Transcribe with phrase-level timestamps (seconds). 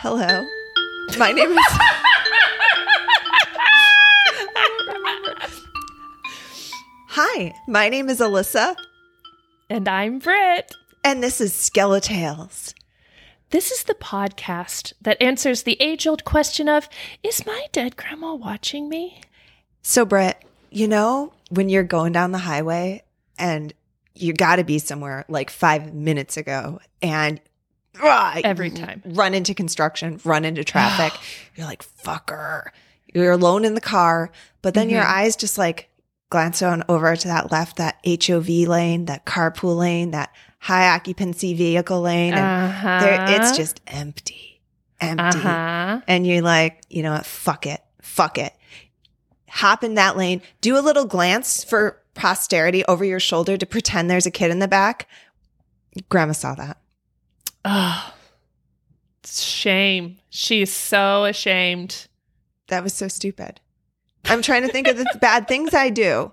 [0.00, 0.46] Hello.
[1.18, 1.66] My name is.
[7.08, 8.76] Hi, my name is Alyssa,
[9.68, 10.72] And I'm Britt.
[11.04, 12.74] and this is Skeletales.
[13.50, 16.88] This is the podcast that answers the age old question of
[17.22, 19.20] Is my dead grandma watching me?
[19.82, 20.38] So, Britt,
[20.70, 23.02] you know, when you're going down the highway
[23.38, 23.72] and
[24.14, 27.40] you got to be somewhere like five minutes ago and
[28.00, 29.02] Every time.
[29.04, 31.18] run into construction, run into traffic,
[31.56, 32.68] you're like, fucker.
[33.12, 34.30] You're alone in the car,
[34.62, 35.08] but then your Mhm.
[35.10, 35.88] eyes just like
[36.30, 41.52] glance on over to that left, that HOV lane, that carpool lane, that high occupancy
[41.54, 42.34] vehicle lane.
[42.34, 43.00] And Uh-huh.
[43.00, 44.60] there, it's just empty,
[45.00, 45.38] empty.
[45.38, 46.00] Uh-huh.
[46.06, 47.26] And you're like, you know what?
[47.26, 47.82] Fuck it.
[48.00, 48.54] Fuck it.
[49.48, 50.40] Hop in that lane.
[50.60, 54.60] Do a little glance for posterity over your shoulder to pretend there's a kid in
[54.60, 55.08] the back.
[56.08, 56.76] Grandma saw that.
[57.64, 58.14] Oh.
[59.24, 60.16] Shame.
[60.30, 62.08] She's so ashamed.
[62.68, 63.60] That was so stupid.
[64.24, 66.32] I'm trying to think of the bad things I do.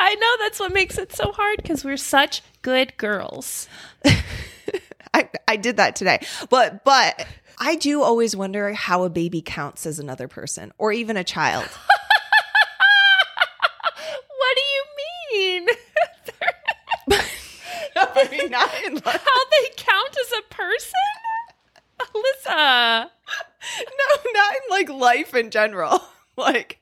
[0.00, 3.68] I know that's what makes it so hard because we're such good girls.
[5.14, 6.20] I, I did that today.
[6.48, 7.26] But but
[7.58, 11.68] I do always wonder how a baby counts as another person or even a child.
[14.34, 14.84] what do you
[15.32, 15.66] mean?
[18.14, 20.92] I mean, not in like, How they count as a person?
[22.00, 23.10] Alyssa.
[23.78, 26.02] no, not in like life in general.
[26.36, 26.80] Like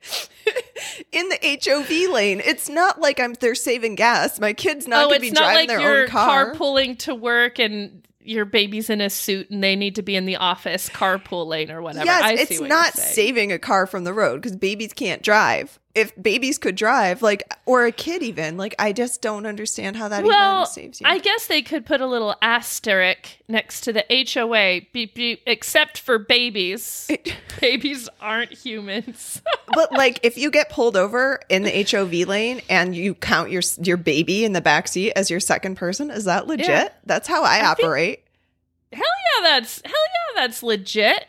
[1.10, 4.38] in the HOV lane, it's not like I'm they're saving gas.
[4.38, 6.54] My kid's not oh, gonna be driving like their you're own car.
[6.54, 10.26] carpooling to work and your baby's in a suit and they need to be in
[10.26, 12.04] the office carpool lane or whatever.
[12.04, 15.80] yes, I see it's not saving a car from the road because babies can't drive.
[15.98, 20.08] If babies could drive, like or a kid even, like I just don't understand how
[20.08, 21.04] that Well, even saves you.
[21.04, 25.42] Well, I guess they could put a little asterisk next to the HOV, beep, beep,
[25.46, 27.10] except for babies.
[27.60, 29.42] babies aren't humans.
[29.74, 33.62] but like if you get pulled over in the HOV lane and you count your
[33.82, 36.68] your baby in the back seat as your second person, is that legit?
[36.68, 36.88] Yeah.
[37.04, 38.24] That's how I, I think- operate.
[38.92, 41.26] hell yeah, that's hell yeah, that's legit.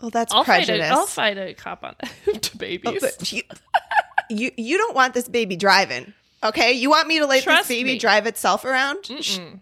[0.00, 0.90] well, that's I'll fight prejudice.
[0.90, 3.32] a, I'll fight a cop on that to Oh, babies.
[3.32, 3.42] you,
[4.30, 6.12] you you don't want this baby driving,
[6.42, 6.72] okay?
[6.72, 7.98] You want me to let Trust this baby me.
[7.98, 9.02] drive itself around?
[9.04, 9.60] Mm-mm.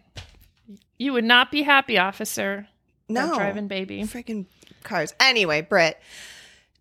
[0.98, 2.68] You would not be happy, officer.
[3.08, 4.02] No, driving baby.
[4.04, 4.46] freaking
[4.84, 5.14] cars.
[5.20, 5.98] Anyway, Britt,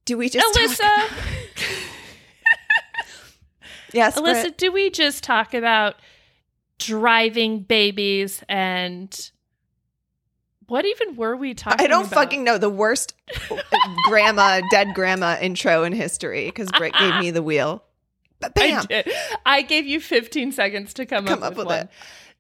[0.06, 1.10] do we just Alyssa, Talk-
[3.94, 4.58] yes, Alyssa, Britt.
[4.58, 5.96] do we just talk about
[6.80, 9.32] driving babies and
[10.72, 11.84] what even were we talking about?
[11.84, 12.16] I don't about?
[12.16, 13.14] fucking know the worst
[14.08, 17.84] grandma, dead grandma intro in history because Britt gave me the wheel.
[18.40, 19.12] But I did.
[19.46, 21.80] I gave you 15 seconds to come, come up, up with, with one.
[21.80, 21.90] it.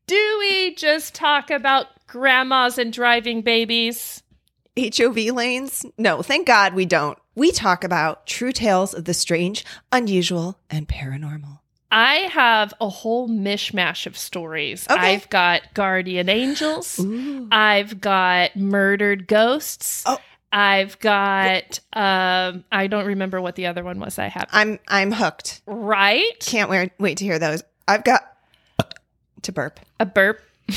[0.07, 4.23] Do we just talk about grandmas and driving babies?
[4.79, 5.85] HOV lanes?
[5.97, 7.19] No, thank God we don't.
[7.35, 11.59] We talk about true tales of the strange, unusual, and paranormal.
[11.91, 14.87] I have a whole mishmash of stories.
[14.89, 14.99] Okay.
[14.99, 16.99] I've got guardian angels.
[16.99, 17.47] Ooh.
[17.51, 20.03] I've got murdered ghosts.
[20.05, 20.17] Oh.
[20.53, 24.47] I've got um I don't remember what the other one was I have.
[24.51, 25.61] I'm I'm hooked.
[25.65, 26.39] Right?
[26.39, 27.63] Can't wait, wait to hear those.
[27.87, 28.21] I've got
[29.43, 29.79] to burp.
[29.99, 30.41] A burp.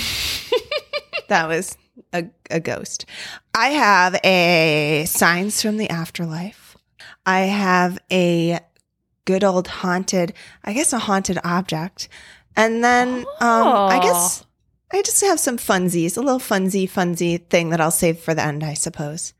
[1.28, 1.76] That was
[2.12, 3.06] a, a ghost.
[3.54, 6.76] I have a signs from the afterlife.
[7.24, 8.60] I have a
[9.24, 10.32] good old haunted,
[10.64, 12.08] I guess a haunted object.
[12.56, 14.44] And then um I guess
[14.92, 18.42] I just have some funsies, a little funsy funsy thing that I'll save for the
[18.42, 19.32] end, I suppose.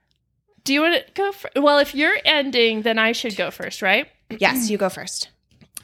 [0.64, 3.82] Do you want to go for Well, if you're ending, then I should go first,
[3.82, 4.08] right?
[4.30, 5.28] Yes, you go first.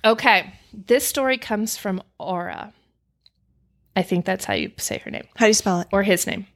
[0.05, 0.55] Okay.
[0.73, 2.73] This story comes from Aura.
[3.95, 5.89] I think that's how you say her name How do you spell it?
[5.93, 6.47] or his name.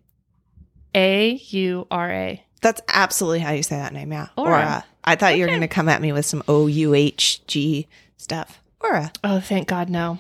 [0.95, 2.45] A U R A.
[2.63, 4.29] That's absolutely how you say that name, yeah.
[4.39, 4.51] Aura.
[4.53, 4.85] Aura.
[5.05, 7.87] I thought you were going to come at me with some O U H G
[8.17, 8.61] stuff.
[8.81, 9.13] Aura.
[9.23, 10.19] Oh, thank God, no.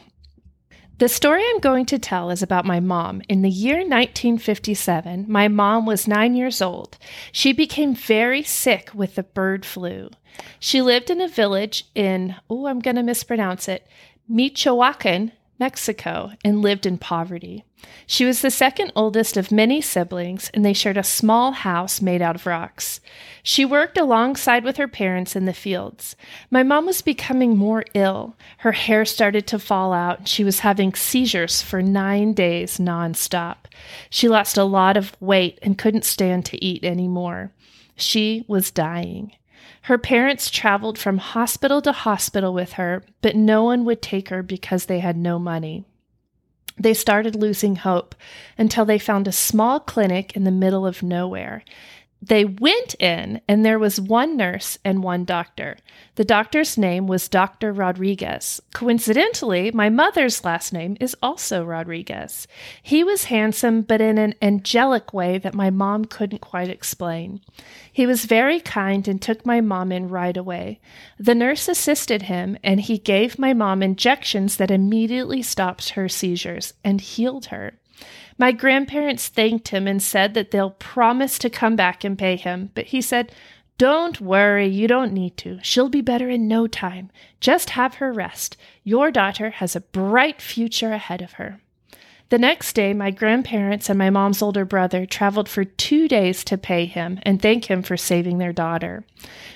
[0.99, 3.21] The story I'm going to tell is about my mom.
[3.29, 6.99] In the year 1957, my mom was nine years old.
[7.33, 10.11] She became very sick with the bird flu.
[10.61, 13.87] She lived in a village in, oh, I'm going to mispronounce it,
[14.29, 17.65] Michoacan, Mexico, and lived in poverty.
[18.06, 22.23] She was the second oldest of many siblings, and they shared a small house made
[22.23, 23.01] out of rocks.
[23.43, 26.17] She worked alongside with her parents in the fields.
[26.51, 28.37] My mom was becoming more ill.
[28.59, 33.67] Her hair started to fall out, and she was having seizures for nine days nonstop.
[34.11, 37.53] She lost a lot of weight and couldn't stand to eat anymore.
[37.97, 39.33] She was dying.
[39.85, 44.43] Her parents traveled from hospital to hospital with her, but no one would take her
[44.43, 45.85] because they had no money.
[46.79, 48.15] They started losing hope
[48.57, 51.65] until they found a small clinic in the middle of nowhere.
[52.22, 55.76] They went in, and there was one nurse and one doctor.
[56.14, 57.70] The doctor's name was Dr.
[57.70, 58.62] Rodriguez.
[58.72, 62.46] Coincidentally, my mother's last name is also Rodriguez.
[62.82, 67.43] He was handsome, but in an angelic way that my mom couldn't quite explain.
[67.93, 70.81] He was very kind and took my mom in right away.
[71.19, 76.72] The nurse assisted him, and he gave my mom injections that immediately stopped her seizures
[76.82, 77.75] and healed her.
[78.39, 82.71] My grandparents thanked him and said that they'll promise to come back and pay him,
[82.75, 83.33] but he said,
[83.79, 85.59] Don't worry, you don't need to.
[85.63, 87.11] She'll be better in no time.
[87.41, 88.57] Just have her rest.
[88.83, 91.61] Your daughter has a bright future ahead of her.
[92.31, 96.59] The next day, my grandparents and my mom's older brother traveled for two days to
[96.59, 99.05] pay him and thank him for saving their daughter.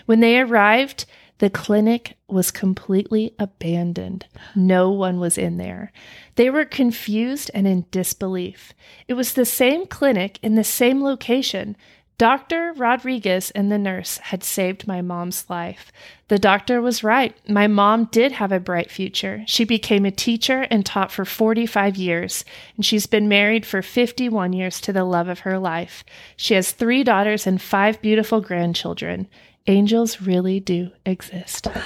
[0.06, 1.06] When they arrived,
[1.38, 4.26] the clinic was completely abandoned.
[4.54, 5.92] No one was in there.
[6.34, 8.74] They were confused and in disbelief.
[9.06, 11.76] It was the same clinic in the same location.
[12.18, 12.72] Dr.
[12.72, 15.92] Rodriguez and the nurse had saved my mom's life.
[16.26, 17.36] The doctor was right.
[17.48, 19.44] My mom did have a bright future.
[19.46, 22.44] She became a teacher and taught for 45 years,
[22.74, 26.02] and she's been married for 51 years to the love of her life.
[26.36, 29.28] She has three daughters and five beautiful grandchildren
[29.68, 31.68] angels really do exist.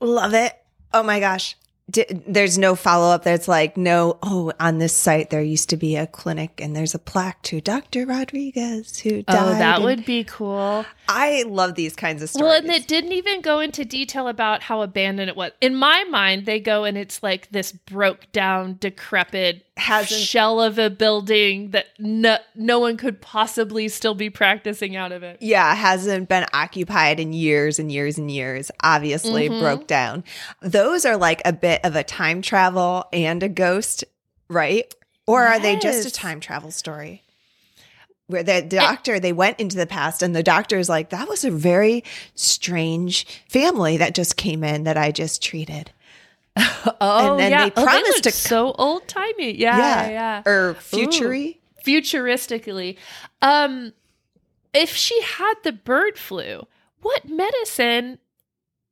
[0.00, 0.54] Love it.
[0.92, 1.56] Oh my gosh.
[1.90, 5.78] D- there's no follow up that's like, no, oh, on this site, there used to
[5.78, 8.04] be a clinic and there's a plaque to Dr.
[8.04, 9.36] Rodriguez who died.
[9.38, 10.84] Oh, that and- would be cool.
[11.08, 12.42] I love these kinds of stories.
[12.42, 15.52] Well, and it didn't even go into detail about how abandoned it was.
[15.62, 20.78] In my mind, they go and it's like this broke down, decrepit Hasn't- shell of
[20.78, 25.38] a building that no, no one could possibly still be practicing out of it.
[25.40, 29.60] yeah, hasn't been occupied in years and years and years, obviously Mhm.
[29.60, 30.24] broke down.
[30.60, 34.04] Those are like a bit of a time travel and a ghost,
[34.48, 34.92] right?
[35.26, 37.22] Or are they just a time travel story?
[38.26, 41.44] Where the doctor, they went into the past and the doctor is like, that was
[41.44, 42.04] a very
[42.34, 45.92] strange family that just came in that I just treated.
[47.00, 47.64] Oh, then yeah.
[47.68, 49.52] they Oh, promised look to- so old timey.
[49.56, 50.10] Yeah, Yeah.
[50.10, 50.42] yeah.
[50.50, 51.60] Or futury.
[51.86, 52.96] futuristically.
[53.42, 53.92] Um,
[54.74, 56.66] if she had the bird flu,
[57.02, 58.18] what medicine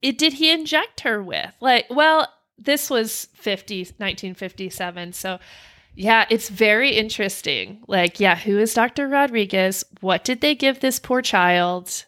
[0.03, 1.53] it, did he inject her with?
[1.61, 5.13] Like, well, this was 50, 1957.
[5.13, 5.39] So,
[5.95, 7.83] yeah, it's very interesting.
[7.89, 9.09] Like, yeah, who is Dr.
[9.09, 9.85] Rodriguez?
[10.01, 12.05] What did they give this poor child?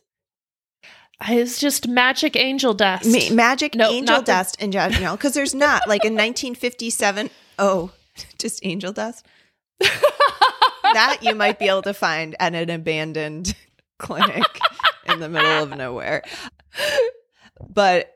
[1.27, 3.07] It's just magic angel dust.
[3.11, 5.89] Ma- magic No, angel not the- dust in general because there's not.
[5.89, 7.91] Like in 1957 oh
[8.39, 9.27] just angel dust?
[10.95, 13.55] That you might be able to find at an abandoned
[13.99, 14.43] clinic
[15.07, 16.23] in the middle of nowhere.
[17.69, 18.15] But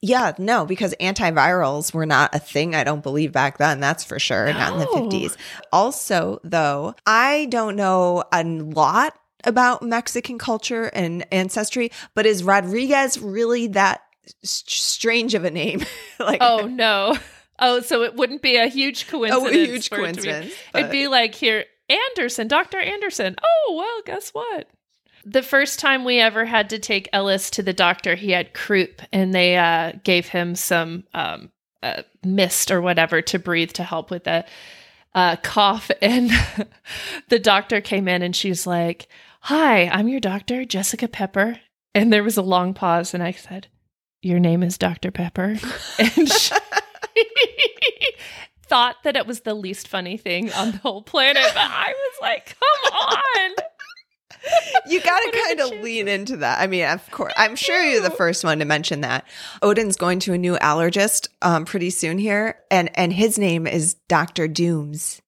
[0.00, 4.18] yeah no because antivirals were not a thing i don't believe back then that's for
[4.18, 5.34] sure not in the 50s
[5.72, 13.18] also though i don't know a lot about mexican culture and ancestry but is rodriguez
[13.20, 14.02] really that
[14.42, 15.80] s- strange of a name
[16.18, 17.16] like oh, no.
[17.58, 19.46] Oh, so it wouldn't be a huge coincidence.
[19.46, 22.78] oh, a huge for it be- coincidence It'd be like here, Anderson, Dr.
[22.80, 23.36] Anderson.
[23.40, 24.68] Oh, well, guess what?
[25.24, 29.02] The first time we ever had to take Ellis to the doctor, he had croup
[29.12, 34.10] and they uh, gave him some um, uh, mist or whatever to breathe to help
[34.10, 34.44] with the
[35.14, 35.90] uh, cough.
[36.02, 36.30] And
[37.28, 39.06] the doctor came in and she's like,
[39.48, 41.60] Hi, I'm your doctor, Jessica Pepper.
[41.94, 43.66] And there was a long pause and I said,
[44.22, 45.10] Your name is Dr.
[45.10, 45.58] Pepper.
[45.98, 46.54] And she
[48.66, 52.14] thought that it was the least funny thing on the whole planet, but I was
[52.22, 53.50] like, come on.
[54.86, 56.62] you got to kind of lean into that.
[56.62, 59.26] I mean, of course, I'm sure you're the first one to mention that.
[59.60, 63.92] Odin's going to a new allergist um, pretty soon here, and and his name is
[64.08, 65.20] Doctor Dooms.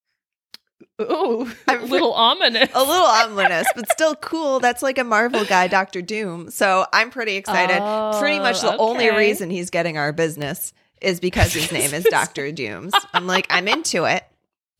[1.00, 2.70] Ooh, a I'm little ominous.
[2.74, 4.60] A little ominous, but still cool.
[4.60, 6.50] That's like a Marvel guy, Doctor Doom.
[6.50, 7.78] So I'm pretty excited.
[7.80, 10.72] Oh, pretty much the oh, only reason he's getting our business
[11.02, 12.94] is because his name is Doctor Dooms.
[13.12, 14.24] I'm like, I'm into it.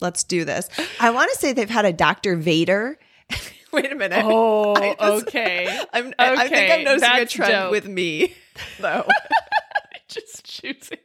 [0.01, 0.69] Let's do this.
[1.01, 2.99] I want to say they've had a Doctor Vader.
[3.73, 4.23] Wait a minute.
[4.25, 5.67] Oh, just- okay.
[5.93, 7.71] I'm, I think Okay, I'm noticing a that's trend dope.
[7.73, 8.35] with me,
[8.79, 9.07] though.
[10.09, 10.99] Just choosing.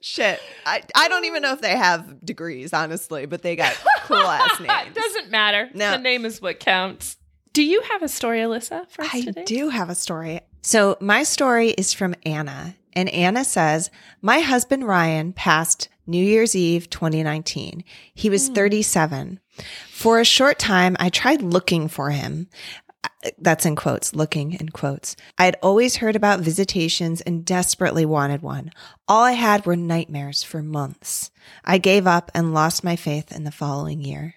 [0.00, 4.16] Shit, I I don't even know if they have degrees, honestly, but they got cool
[4.16, 4.94] ass It names.
[4.94, 5.70] doesn't matter.
[5.74, 5.92] No.
[5.92, 7.16] The name is what counts.
[7.52, 9.44] Do you have a story, Alyssa, for us I today?
[9.44, 10.40] do have a story.
[10.62, 16.56] So my story is from Anna, and Anna says, "My husband Ryan passed New Year's
[16.56, 17.84] Eve 2019.
[18.14, 18.54] He was hmm.
[18.54, 19.40] 37.
[19.90, 22.48] For a short time, I tried looking for him."
[23.38, 25.16] That's in quotes, looking in quotes.
[25.38, 28.72] I had always heard about visitations and desperately wanted one.
[29.06, 31.30] All I had were nightmares for months.
[31.64, 34.36] I gave up and lost my faith in the following year.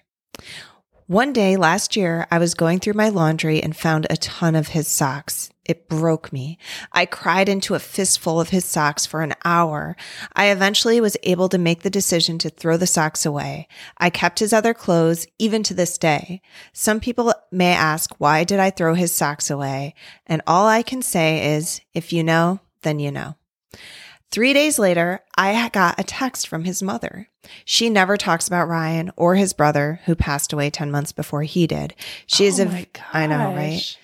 [1.06, 4.68] One day last year, I was going through my laundry and found a ton of
[4.68, 5.50] his socks.
[5.66, 6.58] It broke me.
[6.92, 9.96] I cried into a fistful of his socks for an hour.
[10.34, 13.66] I eventually was able to make the decision to throw the socks away.
[13.98, 16.40] I kept his other clothes even to this day.
[16.72, 19.94] Some people may ask, why did I throw his socks away?
[20.26, 23.34] And all I can say is, if you know, then you know.
[24.30, 27.28] Three days later, I got a text from his mother.
[27.64, 31.66] She never talks about Ryan or his brother, who passed away 10 months before he
[31.66, 31.94] did.
[32.26, 33.96] She is Oh a, my I know, right?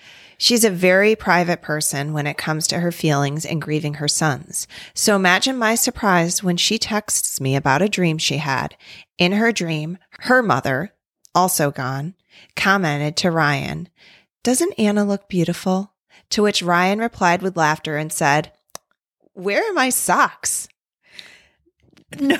[0.43, 4.67] She's a very private person when it comes to her feelings and grieving her sons.
[4.93, 8.75] So imagine my surprise when she texts me about a dream she had.
[9.17, 10.93] In her dream, her mother,
[11.33, 12.15] also gone,
[12.57, 13.87] commented to Ryan,
[14.43, 15.93] Doesn't Anna look beautiful?
[16.31, 18.51] To which Ryan replied with laughter and said,
[19.31, 20.67] Where are my socks?
[22.19, 22.35] No.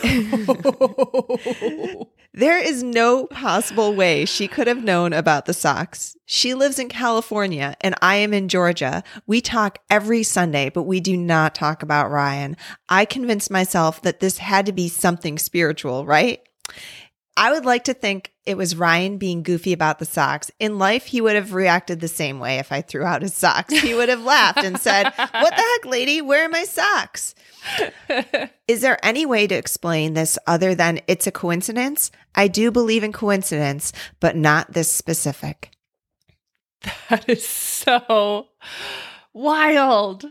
[2.36, 6.18] There is no possible way she could have known about the socks.
[6.26, 9.04] She lives in California and I am in Georgia.
[9.28, 12.58] We talk every Sunday, but we do not talk about Ryan.
[12.90, 16.42] I convinced myself that this had to be something spiritual, right?
[17.36, 20.52] I would like to think it was Ryan being goofy about the socks.
[20.60, 23.74] In life, he would have reacted the same way if I threw out his socks.
[23.74, 26.22] He would have laughed and said, What the heck, lady?
[26.22, 27.34] Where are my socks?
[28.68, 32.12] Is there any way to explain this other than it's a coincidence?
[32.36, 35.72] I do believe in coincidence, but not this specific.
[37.10, 38.48] that is so
[39.34, 40.26] wild.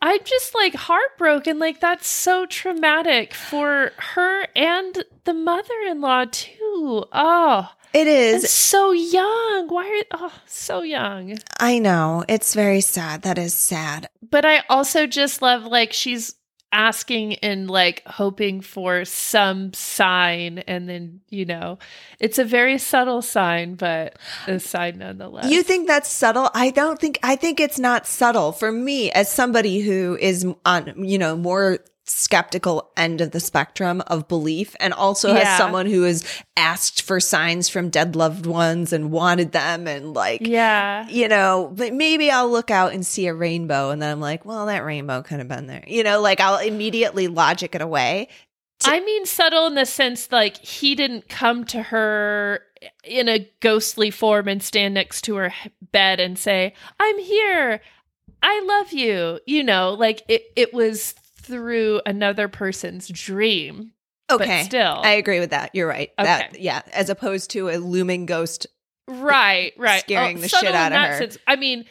[0.00, 1.58] I'm just like heartbroken.
[1.58, 7.04] Like, that's so traumatic for her and the mother in law, too.
[7.12, 9.68] Oh, it is and so young.
[9.68, 11.38] Why are, oh, so young.
[11.58, 12.24] I know.
[12.28, 13.22] It's very sad.
[13.22, 14.08] That is sad.
[14.22, 16.34] But I also just love, like, she's
[16.72, 21.78] asking and like hoping for some sign and then you know
[22.20, 26.50] it's a very subtle sign but a sign nonetheless You think that's subtle?
[26.54, 31.04] I don't think, I think it's not subtle for me as somebody who is on,
[31.04, 31.78] you know, more
[32.08, 35.40] skeptical end of the spectrum of belief and also Yeah.
[35.40, 36.24] as someone who has
[36.56, 41.72] asked for signs from dead loved ones and wanted them and like, yeah you know,
[41.74, 44.84] but maybe I'll look out and see a rainbow and then I'm like, well, that
[44.84, 45.84] rainbow could have been there.
[45.86, 48.28] You know, like I'll immediately logic it away.
[48.84, 52.60] I mean, subtle in the sense like he didn't come to her
[53.02, 55.52] in a ghostly form and stand next to her
[55.92, 57.80] bed and say, I'm here.
[58.40, 59.40] I love you.
[59.46, 61.14] You know, like it, it was
[61.48, 63.92] through another person's dream.
[64.30, 64.60] Okay.
[64.60, 65.00] But still.
[65.02, 65.74] I agree with that.
[65.74, 66.10] You're right.
[66.18, 66.60] That Okay.
[66.62, 68.66] yeah, as opposed to a looming ghost.
[69.08, 69.96] Eh, right, right.
[69.96, 71.18] Oh, scaring the subtle shit out in of that her.
[71.18, 71.38] sense.
[71.46, 71.86] I mean,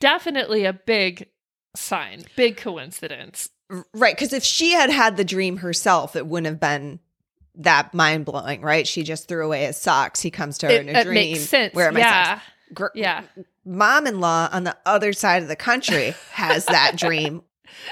[0.00, 1.28] definitely a big
[1.76, 3.48] sign, big coincidence.
[3.94, 6.98] Right, cuz if she had had the dream herself, it wouldn't have been
[7.54, 8.86] that mind-blowing, right?
[8.86, 10.20] She just threw away his socks.
[10.20, 11.14] He comes to her It, in a dream.
[11.14, 11.72] makes sense.
[11.74, 12.24] Where are my yeah.
[12.34, 12.42] socks?
[12.74, 13.22] Gr- Yeah.
[13.64, 17.42] Mom-in-law on the other side of the country has that dream.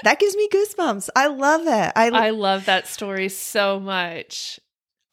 [0.03, 1.09] That gives me goosebumps.
[1.15, 1.91] I love it.
[1.95, 4.59] I, I love that story so much.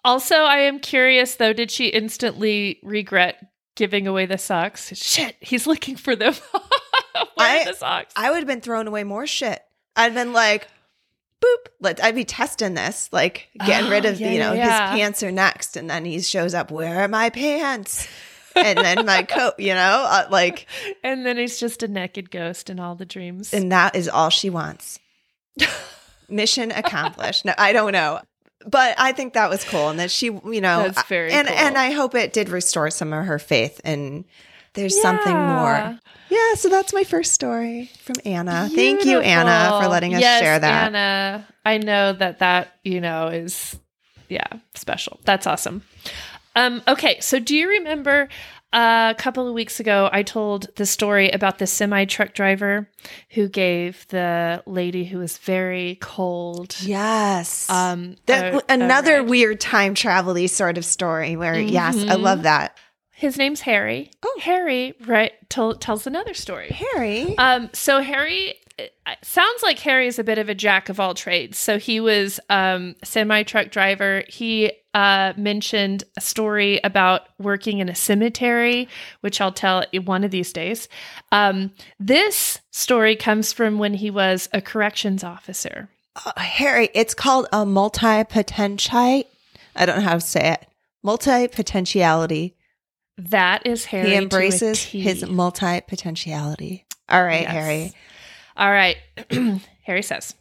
[0.04, 3.36] Also, I am curious though, did she instantly regret
[3.74, 4.92] giving away the socks?
[4.96, 6.34] Shit, he's looking for them.
[6.52, 8.12] Where I- are the socks?
[8.16, 9.60] I would have been throwing away more shit.
[9.96, 10.68] I'd been like,
[11.42, 11.66] boop.
[11.80, 14.90] Let I'd be testing this, like getting rid Oh, of yeah, you know yeah.
[14.92, 16.70] his pants are next, and then he shows up.
[16.70, 18.06] Where are my pants?
[18.56, 19.54] And then my coat.
[19.58, 20.66] You know, uh, like,
[21.04, 23.52] and then he's just a naked ghost in all the dreams.
[23.54, 24.98] and that is all she wants.
[26.28, 27.44] Mission accomplished.
[27.44, 28.20] No, I don't know.
[28.66, 31.56] But I think that was cool, and that she, you know, That's very and cool.
[31.56, 34.24] and I hope it did restore some of her faith, and
[34.74, 35.70] there's something more.
[35.72, 35.96] Yeah.
[36.28, 38.68] Yeah, so that's my first story from Anna.
[38.74, 40.86] Thank you, Anna, for letting us Yes, share that.
[40.88, 43.78] Anna, I know that that, you know, is
[44.28, 45.20] yeah, special.
[45.24, 45.82] That's awesome.
[46.56, 48.28] Um okay, so do you remember
[48.72, 52.90] uh, a couple of weeks ago I told the story about the semi truck driver
[53.30, 57.70] who gave the lady who was very cold Yes.
[57.70, 59.28] um that, a- a another ride.
[59.30, 62.76] weird time travel sort of story where, yes, I love that.
[63.12, 64.10] His name's Harry.
[64.22, 64.38] Oh.
[64.42, 66.68] Harry right tell, tells another story.
[66.68, 67.38] Harry.
[67.38, 68.54] Um, so Harry
[69.22, 71.58] sounds like Harry is a bit of a jack of all trades.
[71.58, 74.22] So he was um semi truck driver.
[74.28, 78.88] He uh mentioned a story about working in a cemetery,
[79.20, 80.88] which I'll tell one of these days.
[81.32, 85.88] Um, this story comes from when he was a corrections officer.
[86.24, 89.26] Uh, Harry, it's called a multi potentialite.
[89.74, 90.66] I don't know how to say it.
[91.02, 92.56] Multi potentiality.
[93.18, 94.10] That is Harry.
[94.10, 96.84] He embraces his multi potentiality.
[97.08, 97.52] All right, Yes.
[97.52, 97.92] Harry.
[98.56, 98.96] All right.
[99.84, 100.34] Harry says,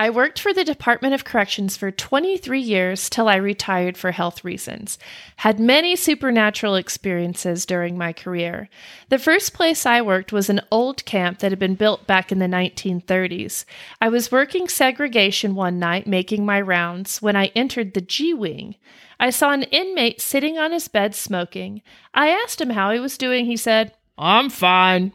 [0.00, 4.44] I worked for the Department of Corrections for 23 years till I retired for health
[4.44, 4.98] reasons.
[5.36, 8.70] Had many supernatural experiences during my career.
[9.10, 12.38] The first place I worked was an old camp that had been built back in
[12.38, 13.66] the 1930s.
[14.00, 18.76] I was working segregation one night making my rounds when I entered the G Wing.
[19.18, 21.82] I saw an inmate sitting on his bed smoking.
[22.14, 23.44] I asked him how he was doing.
[23.44, 25.12] He said, I'm fine.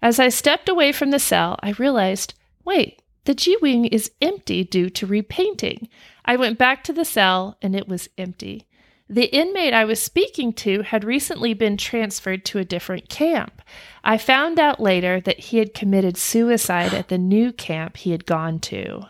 [0.00, 4.64] As I stepped away from the cell, I realized wait, the G Wing is empty
[4.64, 5.88] due to repainting.
[6.24, 8.66] I went back to the cell and it was empty.
[9.10, 13.62] The inmate I was speaking to had recently been transferred to a different camp.
[14.04, 18.26] I found out later that he had committed suicide at the new camp he had
[18.26, 19.06] gone to.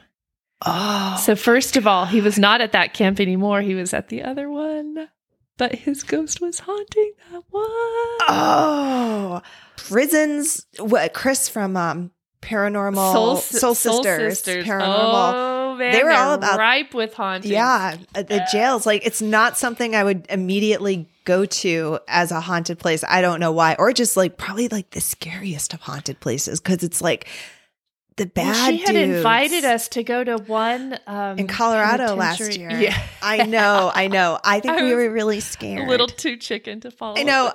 [0.64, 1.21] Oh.
[1.25, 3.61] So, first of all, he was not at that camp anymore.
[3.61, 5.09] He was at the other one.
[5.57, 7.64] But his ghost was haunting that one.
[8.28, 8.98] Oh.
[9.90, 10.66] Prisons.
[10.78, 15.33] What Chris from um Paranormal Soul, Soul, Sisters, Paranormal.
[15.35, 17.50] Oh, man, They were all about- ripe with hauntings.
[17.50, 18.87] Yeah, uh, the jails.
[18.87, 23.02] Like it's not something I would immediately go to as a haunted place.
[23.07, 26.85] I don't know why, or just like probably like the scariest of haunted places because
[26.85, 27.26] it's like
[28.16, 28.71] the Well, bad.
[28.71, 29.16] she had dudes.
[29.18, 32.71] invited us to go to one um, in Colorado last year.
[32.71, 34.38] Yeah, I know, I know.
[34.45, 35.87] I think I we were really scared.
[35.87, 37.16] a little too chicken to follow.
[37.18, 37.52] I know.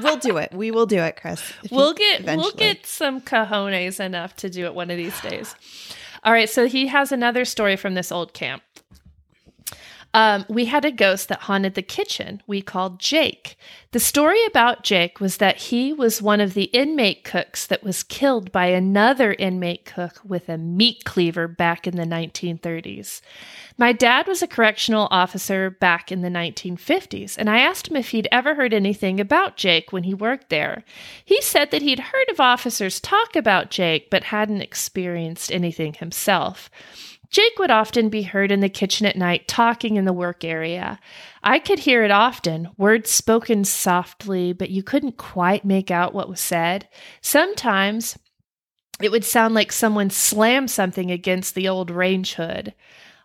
[0.00, 0.52] We'll do it.
[0.52, 1.52] We will do it, Chris.
[1.70, 5.54] We'll get we'll get some cojones enough to do it one of these days.
[6.24, 8.62] All right, so he has another story from this old camp.
[10.14, 13.56] Um, we had a ghost that haunted the kitchen we called Jake.
[13.92, 18.02] The story about Jake was that he was one of the inmate cooks that was
[18.02, 23.22] killed by another inmate cook with a meat cleaver back in the 1930s.
[23.78, 28.10] My dad was a correctional officer back in the 1950s, and I asked him if
[28.10, 30.84] he'd ever heard anything about Jake when he worked there.
[31.24, 36.70] He said that he'd heard of officers talk about Jake, but hadn't experienced anything himself.
[37.32, 41.00] Jake would often be heard in the kitchen at night talking in the work area.
[41.42, 46.28] I could hear it often, words spoken softly, but you couldn't quite make out what
[46.28, 46.88] was said.
[47.22, 48.18] Sometimes
[49.00, 52.74] it would sound like someone slammed something against the old range hood.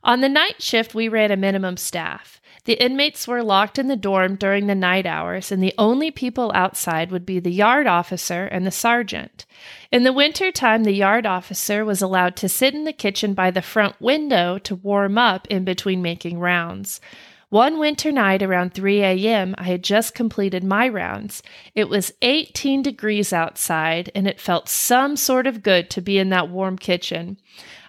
[0.05, 2.39] On the night shift, we ran a minimum staff.
[2.67, 6.51] The inmates were locked in the dorm during the night hours, and the only people
[6.53, 9.45] outside would be the yard officer and the sergeant.
[9.89, 13.51] In the winter time, the yard officer was allowed to sit in the kitchen by
[13.51, 16.99] the front window to warm up in between making rounds.
[17.47, 21.41] One winter night around 3 a.m., I had just completed my rounds.
[21.73, 26.31] It was 18 degrees outside, and it felt some sort of good to be in
[26.31, 27.37] that warm kitchen.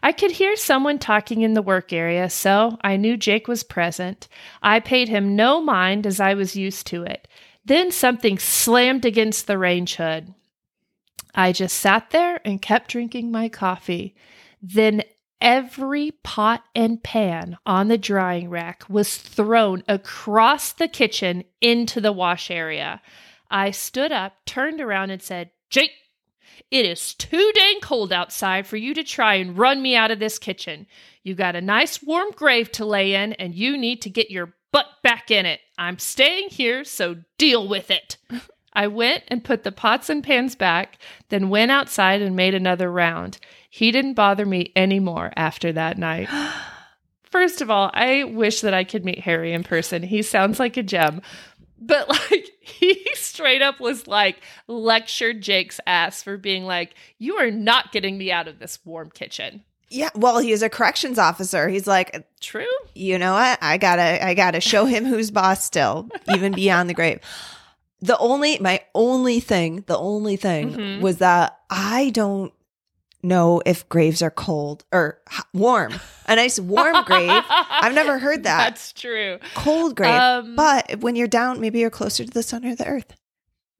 [0.03, 4.29] I could hear someone talking in the work area, so I knew Jake was present.
[4.63, 7.27] I paid him no mind as I was used to it.
[7.65, 10.35] Then something slammed against the range hood.
[11.35, 14.15] I just sat there and kept drinking my coffee.
[14.63, 15.03] Then
[15.41, 22.13] every pot and pan on the drying rack was thrown across the kitchen into the
[22.13, 23.01] wash area.
[23.51, 25.93] I stood up, turned around, and said, Jake,
[26.71, 30.19] it is too dang cold outside for you to try and run me out of
[30.19, 30.87] this kitchen.
[31.23, 34.55] You got a nice warm grave to lay in, and you need to get your
[34.73, 35.61] butt back in it.
[35.79, 38.17] I'm staying here, so deal with it.
[38.73, 40.99] I went and put the pots and pans back,
[41.31, 43.39] then went outside and made another round.
[43.69, 46.29] He didn't bother me anymore after that night.
[47.25, 50.03] First of all, I wish that I could meet Harry in person.
[50.03, 51.21] He sounds like a gem.
[51.81, 57.51] But like he straight up was like lectured Jake's ass for being like, "You are
[57.51, 61.67] not getting me out of this warm kitchen." Yeah, well, he's a corrections officer.
[61.69, 62.67] He's like, True.
[62.95, 63.59] you know what?
[63.63, 67.21] I gotta, I gotta show him who's boss still, even beyond the grave.
[68.03, 71.01] The only, my only thing, the only thing Mhm.
[71.01, 72.53] was that I don't
[73.23, 75.21] know if graves are cold or
[75.53, 75.95] warm.
[76.27, 77.43] A nice warm grave.
[77.49, 78.59] I've never heard that.
[78.59, 79.39] That's true.
[79.55, 80.15] Cold grave.
[80.15, 83.15] Um, but when you're down, maybe you're closer to the sun or the earth.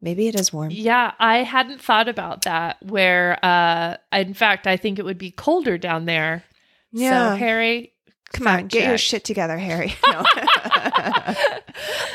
[0.01, 0.71] Maybe it is warm.
[0.71, 2.77] Yeah, I hadn't thought about that.
[2.85, 6.45] Where, uh, in fact, I think it would be colder down there.
[6.93, 7.33] Yeah.
[7.33, 7.93] So, Harry,
[8.33, 9.95] Come on, get your shit together, Harry.
[10.11, 10.23] No.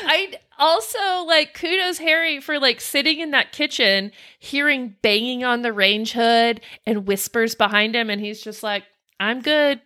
[0.06, 5.72] I also like kudos Harry for like sitting in that kitchen, hearing banging on the
[5.72, 8.84] range hood and whispers behind him, and he's just like,
[9.20, 9.80] "I'm good,"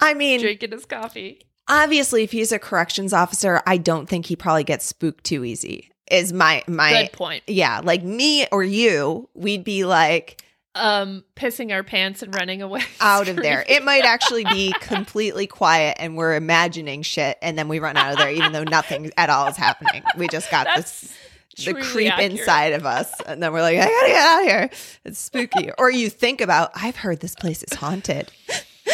[0.00, 1.40] I mean, drinking his coffee.
[1.68, 5.90] obviously, if he's a corrections officer, I don't think he probably gets spooked too easy.
[6.10, 7.42] Is my my Good point.
[7.46, 10.42] yeah, like me or you, we'd be like
[10.78, 13.64] Um, pissing our pants and running away out of there.
[13.66, 18.12] It might actually be completely quiet and we're imagining shit and then we run out
[18.12, 20.02] of there even though nothing at all is happening.
[20.18, 21.14] We just got this
[21.64, 22.32] the creep accurate.
[22.32, 24.70] inside of us and then we're like, I gotta get out of here.
[25.06, 25.70] It's spooky.
[25.78, 28.30] or you think about, I've heard this place is haunted.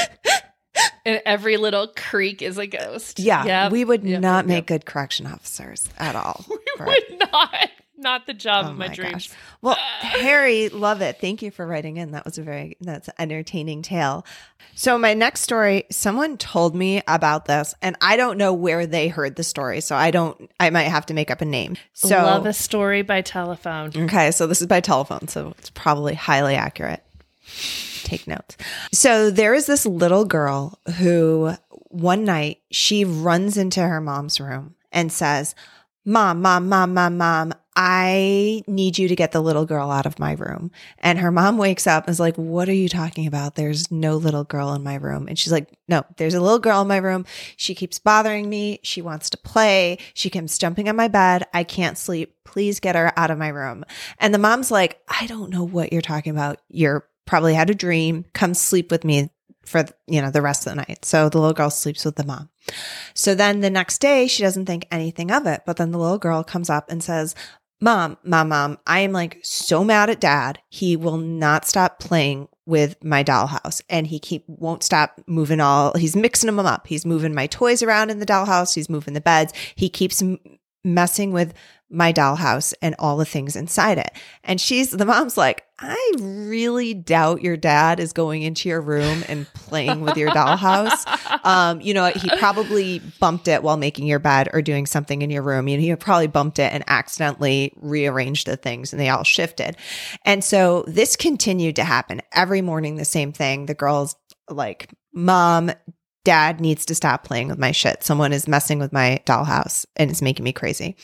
[1.05, 3.19] And every little creak is a ghost.
[3.19, 3.73] Yeah, Yep.
[3.73, 6.45] we would Yep, not yep, make good correction officers at all.
[6.49, 7.71] We for would not.
[8.03, 9.29] Not the job Oh of my, my dreams.
[9.29, 9.31] gosh.
[9.63, 11.21] Well, Harry, love it.
[11.21, 12.11] Thank you for writing in.
[12.11, 14.27] That was a very that's an entertaining tale.
[14.75, 19.09] So my next story, someone told me about this, and I don't know where they
[19.09, 20.51] heard the story, so I don't.
[20.59, 21.77] I might have to make up a name.
[21.93, 23.91] So Love a story by telephone.
[23.95, 27.03] Okay, so this is by telephone, so it's probably highly accurate.
[28.05, 28.57] Take notes.
[28.93, 31.53] So there is this little girl who
[31.89, 35.55] one night she runs into her mom's room and says,
[36.05, 40.19] Mom, mom, mom, mom, mom, I need you to get the little girl out of
[40.19, 40.71] my room.
[40.99, 43.55] And her mom wakes up and is like, What are you talking about?
[43.55, 45.27] There's no little girl in my room.
[45.27, 47.25] And she's like, No, there's a little girl in my room.
[47.57, 48.81] She keeps bothering me.
[48.83, 49.99] She wants to play.
[50.13, 51.45] She comes jumping on my bed.
[51.55, 52.35] I can't sleep.
[52.45, 53.85] Please get her out of my room.
[54.19, 56.61] And the mom's like, I don't know what you're talking about.
[56.69, 58.27] You're probably had a dream.
[58.35, 59.31] Come sleep with me
[59.65, 61.05] for you know the rest of the night.
[61.05, 62.51] So the little girl sleeps with the mom.
[63.15, 66.19] So then the next day she doesn't think anything of it, but then the little
[66.19, 67.35] girl comes up and says,
[67.83, 70.61] "Mom, mom, mom, I am like so mad at dad.
[70.71, 75.93] He will not stop playing with my dollhouse and he keep won't stop moving all
[75.99, 76.87] he's mixing them up.
[76.87, 79.53] He's moving my toys around in the dollhouse, he's moving the beds.
[79.75, 80.39] He keeps m-
[80.85, 81.53] messing with
[81.91, 84.11] my dollhouse and all the things inside it.
[84.45, 89.23] And she's the mom's like, I really doubt your dad is going into your room
[89.29, 91.05] and playing with your dollhouse.
[91.45, 95.31] Um, you know, he probably bumped it while making your bed or doing something in
[95.31, 95.69] your room.
[95.69, 99.77] You know, he probably bumped it and accidentally rearranged the things and they all shifted.
[100.25, 103.67] And so this continued to happen every morning, the same thing.
[103.67, 104.17] The girl's
[104.49, 105.71] like, Mom,
[106.25, 108.03] dad needs to stop playing with my shit.
[108.03, 110.97] Someone is messing with my dollhouse and it's making me crazy.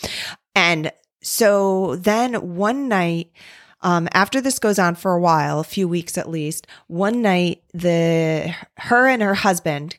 [0.55, 3.33] And so then one night,
[3.81, 7.63] um, after this goes on for a while, a few weeks at least, one night
[7.73, 9.97] the her and her husband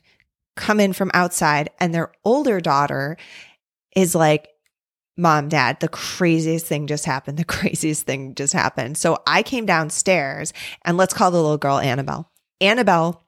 [0.60, 3.16] come in from outside and their older daughter
[3.96, 4.48] is like,
[5.16, 7.38] Mom, dad, the craziest thing just happened.
[7.38, 8.96] The craziest thing just happened.
[8.96, 10.52] So I came downstairs
[10.84, 12.30] and let's call the little girl Annabelle.
[12.60, 13.22] Annabelle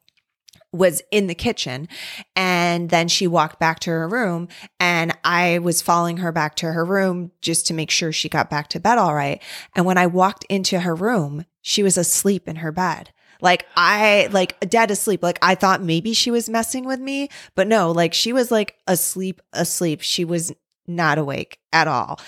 [0.72, 1.86] was in the kitchen
[2.34, 4.48] and then she walked back to her room
[4.80, 8.48] and I was following her back to her room just to make sure she got
[8.48, 9.42] back to bed all right.
[9.74, 13.10] And when I walked into her room, she was asleep in her bed.
[13.42, 15.22] Like I like dead asleep.
[15.22, 18.76] Like I thought maybe she was messing with me, but no, like she was like
[18.87, 20.00] asleep, asleep.
[20.00, 20.52] She was
[20.87, 22.20] not awake at all.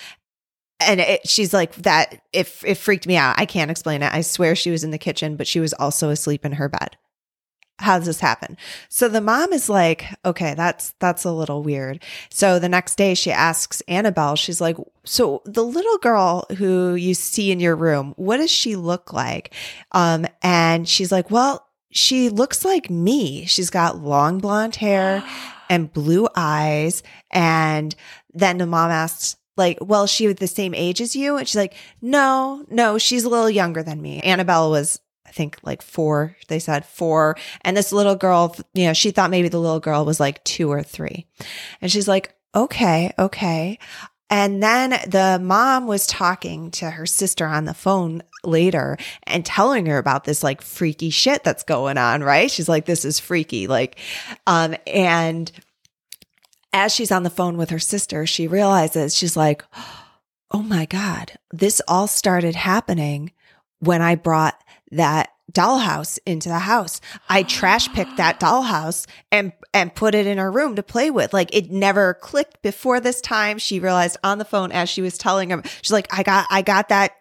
[0.81, 2.21] And it, she's like that.
[2.33, 3.39] It, it freaked me out.
[3.39, 4.13] I can't explain it.
[4.13, 6.97] I swear she was in the kitchen, but she was also asleep in her bed
[7.79, 8.57] how does this happen?
[8.89, 12.03] So the mom is like okay that's that's a little weird.
[12.29, 17.13] So the next day she asks annabelle she's like so the little girl who you
[17.13, 19.53] see in your room what does she look like?
[19.91, 23.45] Um and she's like well she looks like me.
[23.45, 25.23] She's got long blonde hair
[25.69, 27.01] and blue eyes.
[27.31, 27.95] And
[28.33, 31.37] then the mom asks like, well, she was the same age as you?
[31.37, 34.19] And she's like, no, no, she's a little younger than me.
[34.19, 37.35] Annabelle was I think like four, they said four.
[37.61, 40.71] And this little girl, you know, she thought maybe the little girl was like two
[40.71, 41.25] or three.
[41.81, 43.79] And she's like, okay, okay.
[44.29, 49.85] And then the mom was talking to her sister on the phone later and telling
[49.85, 52.49] her about this like freaky shit that's going on, right?
[52.49, 53.67] She's like, this is freaky.
[53.67, 53.99] Like,
[54.47, 55.51] um, and
[56.73, 59.63] as she's on the phone with her sister, she realizes she's like,
[60.51, 63.31] oh my God, this all started happening
[63.79, 64.59] when I brought
[64.91, 67.01] that dollhouse into the house.
[67.29, 71.33] I trash picked that dollhouse and and put it in her room to play with.
[71.33, 73.57] Like it never clicked before this time.
[73.57, 76.61] She realized on the phone as she was telling him, she's like, I got I
[76.61, 77.11] got that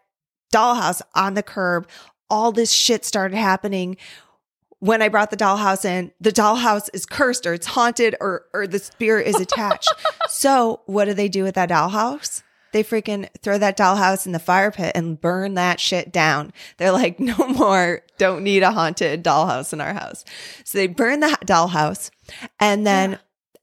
[0.53, 1.88] dollhouse on the curb.
[2.31, 3.96] All this shit started happening
[4.79, 6.12] when I brought the dollhouse in.
[6.20, 9.92] The dollhouse is cursed or it's haunted or or the spirit is attached.
[10.29, 12.42] so what do they do with that dollhouse?
[12.74, 16.52] They freaking throw that dollhouse in the fire pit and burn that shit down.
[16.76, 20.24] They're like, no more, don't need a haunted dollhouse in our house.
[20.64, 22.10] So they burn the dollhouse.
[22.58, 23.18] And then yeah.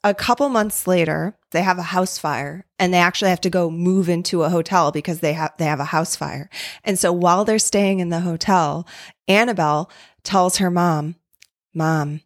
[0.05, 3.69] a couple months later, they have a house fire and they actually have to go
[3.69, 6.49] move into a hotel because they have, they have a house fire.
[6.85, 8.87] And so while they're staying in the hotel,
[9.27, 9.91] Annabelle
[10.23, 11.15] tells her mom,
[11.73, 12.21] mom,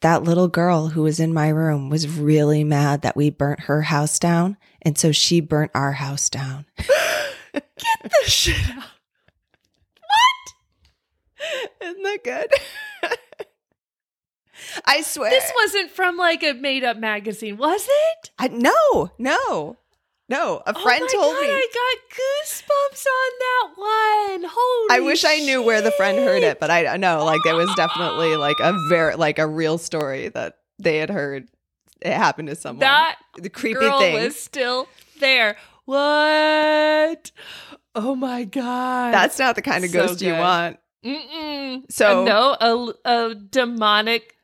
[0.00, 3.82] that little girl who was in my room was really mad that we burnt her
[3.82, 4.56] house down.
[4.82, 6.66] And so she burnt our house down.
[7.52, 7.64] Get
[8.02, 8.84] the shit out.
[10.00, 11.86] What?
[11.88, 12.52] Isn't that good?
[14.84, 15.30] I swear.
[15.30, 18.30] This wasn't from like a made up magazine, was it?
[18.38, 19.78] I, no, no.
[20.30, 21.48] No, a Oh friend my told God, me.
[21.48, 24.50] I got goosebumps on that one.
[24.54, 27.56] Holy I wish I knew where the friend heard it, but I know like there
[27.56, 31.48] was definitely like a very like a real story that they had heard.
[32.00, 32.80] It happened to someone.
[32.80, 34.14] that the creepy girl thing.
[34.14, 34.88] was still
[35.20, 35.56] there.
[35.84, 37.30] What?
[37.94, 39.12] Oh my god.
[39.14, 40.78] That's not the kind of So ghost you want.
[41.04, 41.90] Mm-mm.
[41.90, 42.56] So- Uh, no,
[43.04, 44.36] a, a demonic,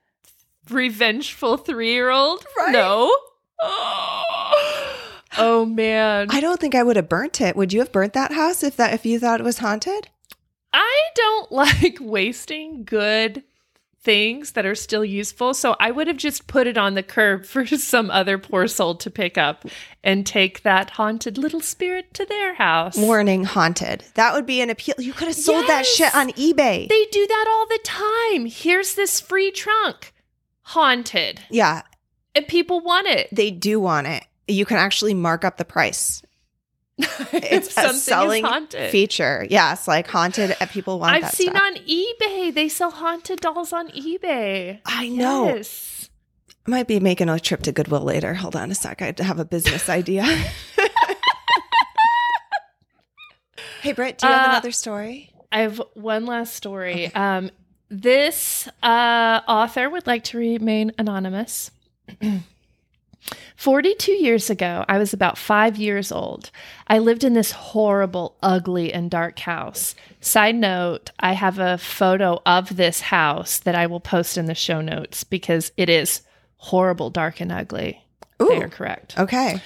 [0.71, 2.45] revengeful three year old.
[2.59, 2.73] Right.
[2.73, 3.15] No.
[5.37, 6.29] Oh man.
[6.31, 7.57] I don't think I would have burnt it.
[7.57, 10.09] Would you have burnt that house if that if you thought it was haunted?
[10.73, 13.43] I don't like wasting good
[14.05, 15.55] things that are still useful.
[15.55, 18.95] So I would have just put it on the curb for some other poor soul
[18.97, 19.65] to pick up
[20.05, 22.97] and take that haunted little spirit to their house.
[22.97, 24.05] Warning, haunted.
[24.15, 24.95] That would be an appeal.
[24.99, 26.89] You could have sold that shit on eBay.
[26.89, 28.47] They do that all the time.
[28.47, 30.13] Here's this free trunk.
[30.69, 31.41] Haunted.
[31.51, 31.83] yeah,
[32.35, 33.29] And people want it.
[33.33, 34.25] they do want it.
[34.49, 36.23] You can actually mark up the price.
[37.33, 38.91] It's a selling haunted.
[38.91, 39.47] feature.
[39.51, 40.55] Yes, like haunted.
[40.71, 41.63] People want I've seen stuff.
[41.63, 42.55] on eBay.
[42.55, 44.81] They sell haunted dolls on eBay.
[44.87, 45.47] I know.
[45.47, 46.09] Yes.
[46.67, 48.35] I might be making a trip to Goodwill later.
[48.35, 49.03] Hold on a sec.
[49.03, 50.25] I have a business idea.
[53.83, 55.31] hey, Britt, do you have Uh, another story?
[55.53, 57.15] I have one last story.
[57.15, 57.51] Um,
[57.91, 61.71] this uh, author would like to remain anonymous.
[63.57, 66.51] 42 years ago, I was about five years old.
[66.87, 69.95] I lived in this horrible, ugly, and dark house.
[70.21, 74.55] Side note, I have a photo of this house that I will post in the
[74.55, 76.23] show notes because it is
[76.57, 78.05] horrible, dark, and ugly.
[78.39, 79.19] they are correct.
[79.19, 79.61] Okay.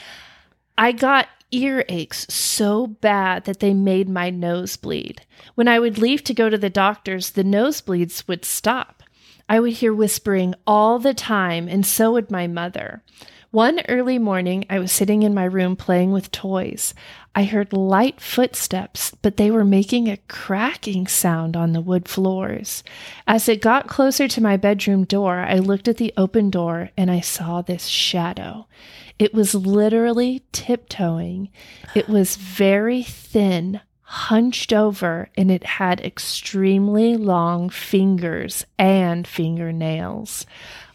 [0.76, 5.22] I got earaches so bad that they made my nose bleed.
[5.54, 9.02] When I would leave to go to the doctors, the nosebleeds would stop.
[9.48, 13.02] I would hear whispering all the time, and so would my mother.
[13.50, 16.92] One early morning, I was sitting in my room playing with toys.
[17.34, 22.84] I heard light footsteps, but they were making a cracking sound on the wood floors.
[23.26, 27.10] As it got closer to my bedroom door, I looked at the open door and
[27.10, 28.66] I saw this shadow.
[29.18, 31.48] It was literally tiptoeing.
[31.94, 40.44] It was very thin, hunched over, and it had extremely long fingers and fingernails.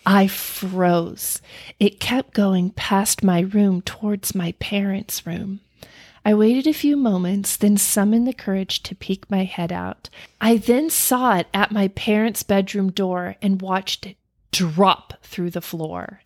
[0.06, 1.42] I froze.
[1.80, 5.62] It kept going past my room towards my parents' room.
[6.26, 10.10] I waited a few moments, then summoned the courage to peek my head out.
[10.40, 14.18] I then saw it at my parents' bedroom door and watched it
[14.52, 16.22] drop through the floor.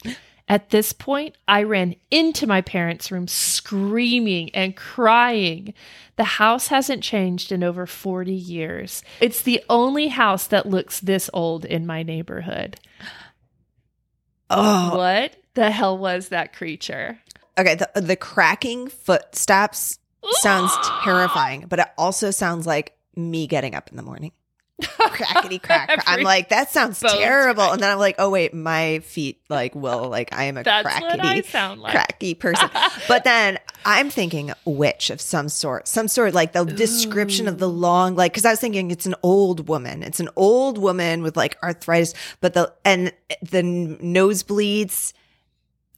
[0.50, 5.74] At this point, I ran into my parents' room screaming and crying.
[6.16, 9.04] The house hasn't changed in over 40 years.
[9.20, 12.80] It's the only house that looks this old in my neighborhood.
[14.50, 17.20] Oh, What the hell was that creature?
[17.58, 17.76] okay.
[17.76, 20.00] The, the cracking footsteps
[20.42, 20.72] sounds
[21.04, 24.32] terrifying, but it also sounds like me getting up in the morning.
[24.82, 25.88] Crackety crack.
[25.88, 26.04] crack.
[26.06, 27.64] I'm like, that sounds terrible.
[27.64, 30.88] And then I'm like, oh wait, my feet like will like I am a That's
[30.88, 31.92] crackety sound like.
[31.92, 32.70] cracky person.
[33.08, 37.70] but then I'm thinking witch of some sort, some sort like the description of the
[37.70, 40.04] long, like, cause I was thinking it's an old woman.
[40.04, 43.12] It's an old woman with like arthritis, but the, and
[43.42, 45.14] the nosebleeds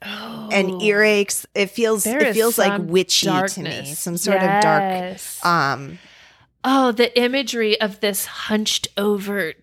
[0.02, 1.46] and Oh, earaches.
[1.54, 3.86] It feels, there it feels like witchy to me.
[3.94, 6.00] Some sort of dark, um,
[6.64, 9.54] Oh, the imagery of this hunched over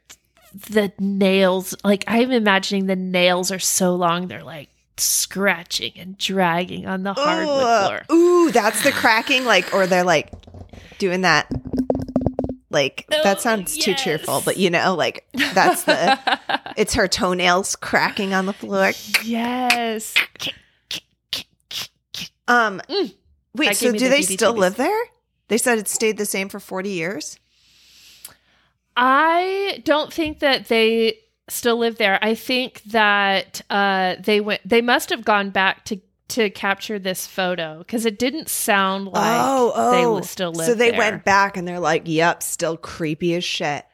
[0.71, 1.75] the nails.
[1.85, 7.13] Like I'm imagining the nails are so long they're like scratching and dragging on the
[7.13, 8.03] hardwood Ugh.
[8.09, 8.17] floor.
[8.17, 10.31] Ooh, that's the cracking, like, or they're like
[10.99, 11.47] doing that.
[12.71, 16.19] Like that Oh, sounds too cheerful, but you know, like that's the
[16.77, 18.93] it's her toenails cracking on the floor.
[19.23, 20.15] yes.
[22.49, 23.13] Um, Mm.
[23.55, 24.99] wait, so do they still live there?
[25.49, 27.39] They said it stayed the same for forty years.
[28.97, 32.19] I don't think that they still live there.
[32.23, 34.63] I think that uh, they went.
[34.65, 39.41] They must have gone back to to capture this photo because it didn't sound like
[39.41, 40.67] oh, oh, they still live.
[40.67, 40.99] So they there.
[40.99, 43.85] went back and they're like, "Yep, still creepy as shit."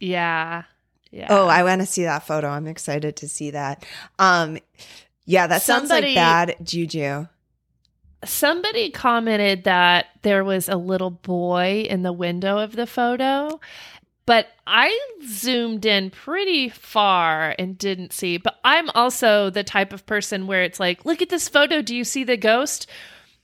[0.00, 0.64] Yeah.
[1.10, 1.28] Yeah.
[1.30, 2.48] Oh, I want to see that photo.
[2.48, 3.84] I'm excited to see that.
[4.18, 4.58] Um,
[5.26, 7.26] yeah, that sounds like bad juju.
[8.26, 13.60] Somebody commented that there was a little boy in the window of the photo,
[14.26, 18.38] but I zoomed in pretty far and didn't see.
[18.38, 21.82] But I'm also the type of person where it's like, look at this photo.
[21.82, 22.86] Do you see the ghost?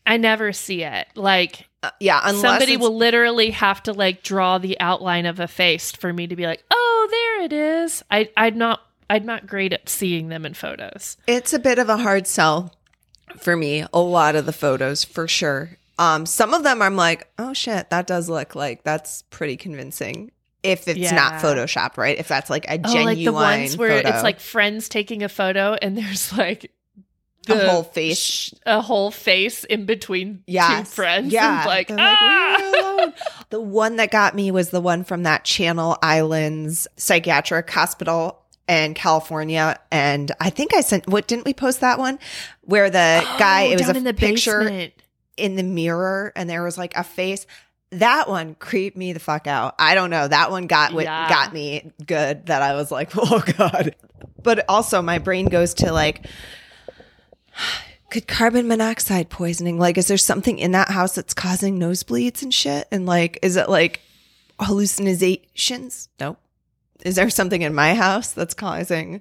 [0.06, 1.08] I never see it.
[1.14, 5.48] Like Uh, yeah, unless somebody will literally have to like draw the outline of a
[5.48, 8.02] face for me to be like, oh, there it is.
[8.10, 8.80] I, I'm not.
[9.10, 11.16] I'm not great at seeing them in photos.
[11.26, 12.72] It's a bit of a hard sell
[13.38, 13.84] for me.
[13.92, 15.70] A lot of the photos, for sure.
[15.98, 20.32] Um, some of them I'm like, oh shit, that does look like that's pretty convincing.
[20.62, 21.14] If it's Yeah.
[21.14, 22.18] not photoshopped, right?
[22.18, 24.08] If that's like a genuine, Oh, like the ones where photo.
[24.14, 26.70] it's like friends taking a photo and there's like
[27.48, 28.18] a the whole face.
[28.18, 31.32] sh- a whole face in between two friends.
[31.32, 31.60] Yeah.
[31.60, 32.56] and like, like, ah!
[32.60, 33.12] "Leave me alone."
[33.50, 38.39] the one that got me was the one from that Channel Islands psychiatric hospital
[38.70, 39.78] in California.
[39.90, 42.18] And I think I sent what didn't we post that one?
[42.62, 44.92] Where the guy Oh, it was a in the picture basement.
[45.36, 47.46] in the mirror and there was like a face.
[47.90, 49.74] That one creeped me the fuck out.
[49.78, 50.28] I don't know.
[50.28, 51.28] That one got what Yeah.
[51.28, 53.96] got me good that I was like, oh God.
[54.42, 56.26] But also my brain goes to like
[58.10, 62.52] could carbon monoxide poisoning like is there something in that house that's causing nosebleeds and
[62.54, 64.00] shit and like is it like
[64.58, 66.38] hallucinations nope
[67.04, 69.20] is there something in my house that's causing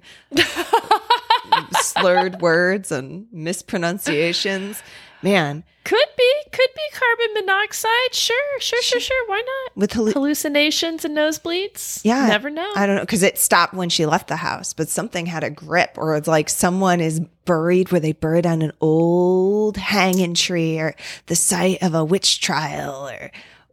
[1.80, 4.82] slurred words and mispronunciations
[5.22, 8.12] man Could be, could be carbon monoxide.
[8.14, 9.28] Sure, sure, sure, sure.
[9.28, 9.76] Why not?
[9.76, 12.00] with hallu- Hallucinations and nosebleeds.
[12.04, 12.26] Yeah.
[12.28, 12.70] never know.
[12.76, 15.50] I don't know because it stopped when she left the house, but something had a
[15.50, 20.78] grip, or it's like someone is buried where they buried on an old hanging tree,
[20.78, 20.94] or
[21.26, 23.30] the site of a witch trial, or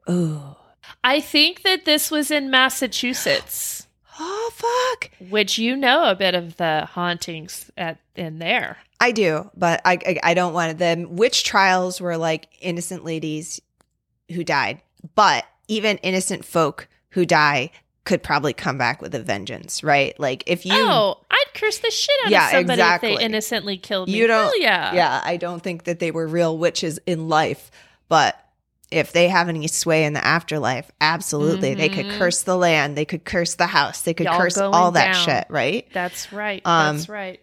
[0.07, 0.57] oh,
[1.03, 3.86] I think that this was in Massachusetts,
[4.19, 8.77] oh fuck, which you know a bit of the hauntings at in there.
[8.99, 10.77] I do, but I I, I don't want it.
[10.79, 13.61] The witch trials were like innocent ladies
[14.31, 14.81] who died,
[15.15, 17.71] but even innocent folk who die
[18.05, 20.17] could probably come back with a vengeance, right?
[20.19, 23.77] Like if you oh, I'd curse the shit out Yeah, of somebody if they innocently
[23.77, 24.15] killed me.
[24.15, 24.93] You don't- Hell yeah.
[24.95, 27.69] yeah, I don't think that they were real witches in life,
[28.07, 28.41] but
[28.91, 31.73] if they have any sway in the afterlife, absolutely.
[31.73, 32.17] They could Mhm.
[32.17, 35.25] curse the land, they could curse the house, they could Y'all curse all that down.
[35.25, 35.87] shit, right?
[35.93, 36.61] That's right.
[36.65, 37.39] Um, That's right.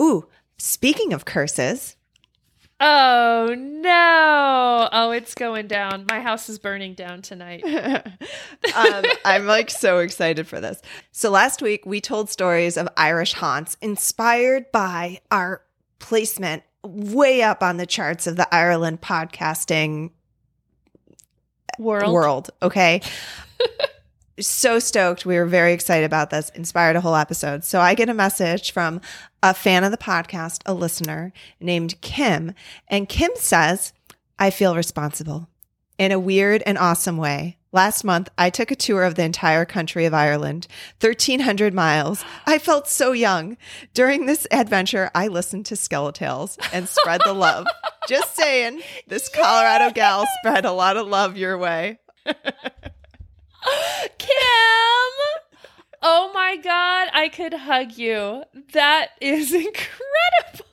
[0.00, 0.26] Ooh,
[0.58, 1.96] speaking of curses,
[2.84, 4.88] Oh no!
[4.90, 6.04] Oh, it's going down.
[6.10, 7.62] My house is burning down tonight.
[8.74, 10.82] um, I'm like so excited for this.
[11.12, 15.62] So last week we told stories of Irish haunts inspired by our
[16.00, 20.10] placement way up on the charts of the Ireland podcasting
[21.78, 22.12] World.
[22.12, 22.50] world.
[22.62, 23.00] Okay.
[24.40, 25.26] so stoked.
[25.26, 27.64] We were very excited about this, inspired a whole episode.
[27.64, 29.00] So I get a message from
[29.42, 32.54] a fan of the podcast, a listener named Kim.
[32.88, 33.92] And Kim says,
[34.38, 35.48] I feel responsible
[35.98, 37.58] in a weird and awesome way.
[37.74, 40.66] Last month, I took a tour of the entire country of Ireland,
[41.00, 42.22] 1,300 miles.
[42.44, 43.56] I felt so young.
[43.94, 47.66] During this adventure, I listened to Skeletales and spread the love.
[48.08, 51.98] Just saying, this Colorado gal spread a lot of love your way.
[52.26, 52.36] Kim!
[56.02, 58.42] Oh my god, I could hug you.
[58.72, 60.66] That is incredible.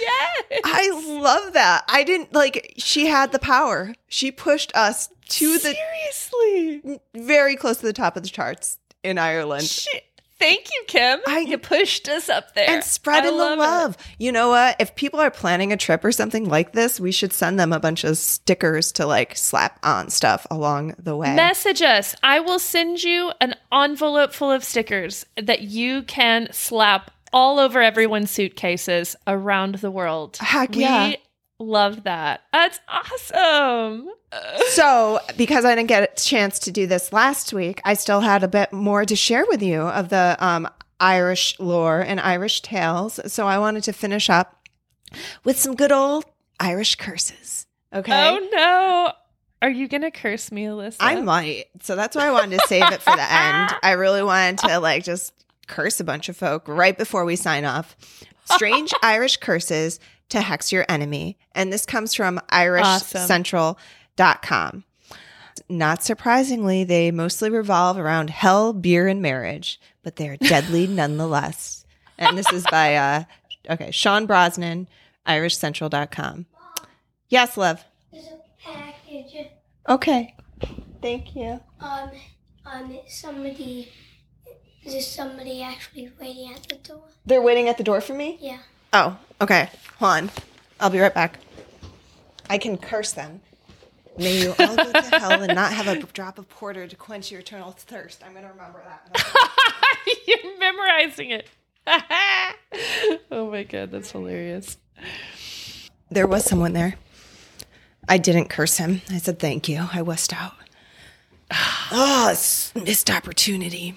[0.00, 0.60] yes.
[0.64, 1.84] I love that.
[1.86, 3.94] I didn't like, she had the power.
[4.08, 7.00] She pushed us to the Seriously.
[7.14, 9.64] very close to the top of the charts in Ireland.
[9.64, 10.04] Shit.
[10.38, 11.18] Thank you, Kim.
[11.26, 12.70] I- you pushed us up there.
[12.70, 13.60] and spreading the love it.
[13.60, 13.96] love.
[14.18, 14.76] You know what?
[14.78, 17.80] If people are planning a trip or something like this, we should send them a
[17.80, 21.34] bunch of stickers to like slap on stuff along the way.
[21.34, 22.14] Message us.
[22.22, 27.82] I will send you an envelope full of stickers that you can slap all over
[27.82, 30.36] everyone's suitcases around the world.
[30.40, 31.14] Heck we yeah.
[31.58, 32.42] Love that.
[32.52, 34.08] That's awesome.
[34.68, 38.42] so, because I didn't get a chance to do this last week, I still had
[38.42, 40.68] a bit more to share with you of the um,
[41.00, 43.20] Irish lore and Irish tales.
[43.32, 44.66] So, I wanted to finish up
[45.44, 46.24] with some good old
[46.60, 47.66] Irish curses.
[47.92, 48.12] Okay.
[48.12, 49.12] Oh no.
[49.60, 50.96] Are you going to curse me, Alyssa?
[51.00, 51.66] I might.
[51.80, 53.74] So that's why I wanted to save it for the end.
[53.82, 55.32] I really wanted to like just
[55.66, 57.96] curse a bunch of folk right before we sign off.
[58.44, 59.98] Strange Irish curses
[60.30, 61.38] to hex your enemy.
[61.52, 64.84] And this comes from irishcentral.com.
[65.68, 71.84] Not surprisingly, they mostly revolve around hell, beer, and marriage, but they're deadly nonetheless.
[72.16, 73.24] And this is by uh
[73.70, 74.88] okay, Sean Brosnan,
[75.26, 76.46] irishcentral.com.
[77.28, 77.84] Yes, love.
[78.12, 79.48] There's a package.
[79.88, 80.34] Okay.
[81.02, 81.60] Thank you.
[81.80, 82.10] Um,
[82.64, 83.92] um, somebody.
[84.84, 87.02] Is there somebody actually waiting at the door?
[87.26, 88.38] They're waiting at the door for me?
[88.40, 88.60] Yeah.
[88.92, 89.70] Oh, okay.
[89.98, 90.30] Hold on.
[90.80, 91.38] I'll be right back.
[92.48, 93.40] I can curse them.
[94.16, 97.30] May you all go to hell and not have a drop of porter to quench
[97.30, 98.22] your eternal thirst.
[98.24, 99.54] I'm going to remember that.
[100.26, 101.48] You're memorizing it.
[103.30, 104.76] oh my god, that's hilarious.
[106.10, 106.96] there was someone there.
[108.08, 109.02] I didn't curse him.
[109.10, 109.78] I said thank you.
[109.92, 110.54] I wussed out.
[111.90, 112.36] Oh,
[112.74, 113.96] missed opportunity.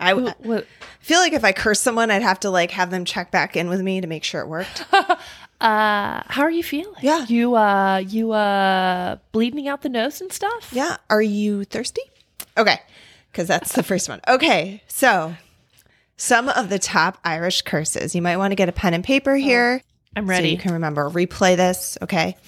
[0.00, 0.66] I w- What?
[1.00, 3.68] feel like if I curse someone, I'd have to like have them check back in
[3.68, 4.84] with me to make sure it worked.
[5.60, 6.94] Uh, how are you feeling?
[7.02, 7.26] Yeah.
[7.28, 10.70] You uh you uh bleeding out the nose and stuff?
[10.72, 10.96] Yeah.
[11.10, 12.00] Are you thirsty?
[12.56, 12.80] Okay.
[13.30, 14.22] Because that's the first one.
[14.26, 14.82] Okay.
[14.88, 15.34] So,
[16.16, 18.14] some of the top Irish curses.
[18.14, 19.82] You might want to get a pen and paper here.
[20.16, 20.48] I'm ready.
[20.48, 21.10] So you can remember.
[21.10, 21.98] Replay this.
[22.00, 22.38] Okay.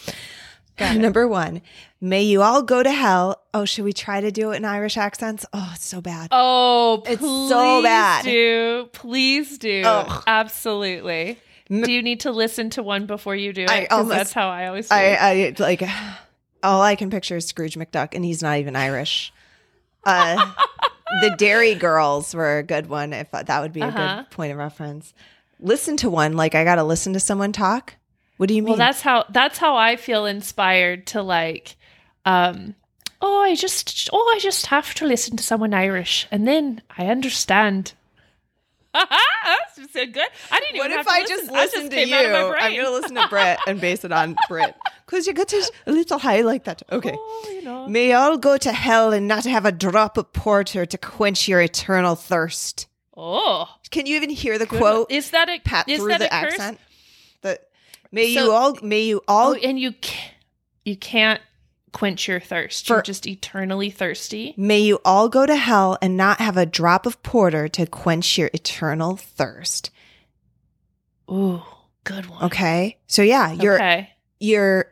[0.81, 1.61] Number one,
[2.03, 3.41] may you all go to hell.
[3.55, 5.47] Oh, should we try to do it in Irish accents?
[5.55, 6.29] Oh, it's so bad.
[6.33, 8.25] Oh, It's please so bad.
[8.25, 10.23] Do please do Ugh.
[10.27, 11.39] absolutely.
[11.71, 13.91] Do you need to listen to one before you do it?
[13.91, 14.89] Almost- that's how I always.
[14.91, 15.17] Do I.
[15.21, 15.83] I like
[16.63, 19.33] all I can picture is Scrooge McDuck, and he's not even Irish.
[20.05, 20.53] Uh,
[21.23, 23.13] the Derry Girls were a good one.
[23.15, 24.17] If that would be a Uh-huh.
[24.23, 25.15] good point of reference.
[25.61, 26.35] Listen to one.
[26.35, 27.95] Like I got to listen to someone talk.
[28.37, 28.71] What do you mean?
[28.71, 31.77] Well, that's how that's how I feel inspired to like.
[32.25, 32.75] Um
[33.25, 37.07] Oh, I just oh, I just have to listen to someone Irish, and then I
[37.07, 37.93] understand.
[38.95, 40.27] That's just so good.
[40.51, 41.37] I didn't what even if have I listen.
[41.39, 42.15] just listen to you?
[42.15, 44.75] out of my I'm going to listen to Britt and base it on Britt
[45.07, 46.83] because you got to a little high like that.
[46.93, 47.15] Okay.
[47.17, 47.89] Oh, you know.
[47.89, 51.49] May you all go to hell and not have a drop of porter to quench
[51.49, 52.87] your eternal thirst.
[53.17, 54.79] Oh, Can you even hear the good.
[54.79, 55.11] quote?
[55.11, 56.53] Is that a pat is through that the a curse?
[56.55, 56.79] accent.
[57.43, 57.61] The
[58.11, 60.33] may So- you all may you all Oh, and you ca-
[60.85, 61.41] you can't
[61.93, 62.87] quench your thirst.
[62.87, 64.55] For- You're just eternally thirsty.
[64.57, 68.39] may you all go to hell and not have a drop of porter to quench
[68.39, 69.91] your eternal thirst.
[71.31, 71.63] Ooh,
[72.05, 72.45] good one.
[72.45, 72.99] Okay?
[73.07, 74.11] So yeah, you're okay.
[74.41, 74.87] you're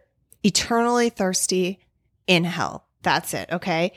[0.45, 1.81] eternally thirsty
[2.27, 2.87] in hell.
[3.03, 3.93] That's it, okay?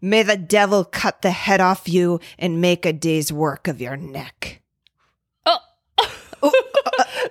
[0.00, 3.96] May the devil cut the head off you and make a day's work of your
[3.96, 4.60] neck.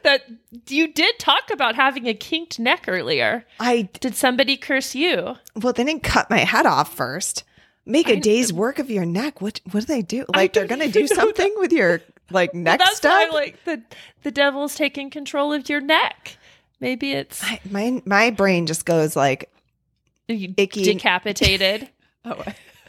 [0.03, 0.21] That
[0.69, 3.45] you did talk about having a kinked neck earlier.
[3.59, 5.35] I Did somebody curse you?
[5.55, 7.43] well they didn't cut my head off first.
[7.85, 9.41] Make a I- day's work of your neck.
[9.41, 10.25] What what do they do?
[10.33, 12.01] Like they're gonna do something with your
[12.31, 13.29] like neck That's stuff?
[13.31, 13.81] why, like the
[14.23, 16.37] the devil's taking control of your neck.
[16.79, 19.49] Maybe it's I, my my brain just goes like
[20.27, 20.83] you icky.
[20.83, 21.89] decapitated.
[22.25, 22.43] oh,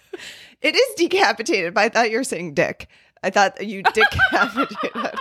[0.63, 1.75] it is decapitated.
[1.75, 2.89] But I thought you were saying dick.
[3.23, 5.19] I thought you decapitated.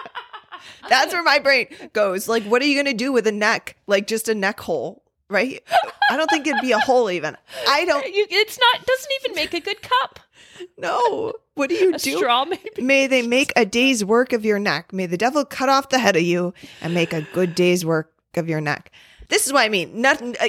[0.89, 2.27] That's where my brain goes.
[2.27, 3.77] Like, what are you gonna do with a neck?
[3.87, 5.61] Like just a neck hole, right?
[6.09, 7.35] I don't think it'd be a hole even.
[7.67, 10.19] I don't You, it's not doesn't even make a good cup.
[10.77, 11.33] No.
[11.55, 12.17] What do you A do?
[12.17, 12.81] straw maybe.
[12.81, 14.93] May they make a day's work of your neck.
[14.93, 18.11] May the devil cut off the head of you and make a good day's work
[18.35, 18.91] of your neck.
[19.29, 20.01] This is what I mean.
[20.01, 20.35] Nothing.
[20.39, 20.47] Uh,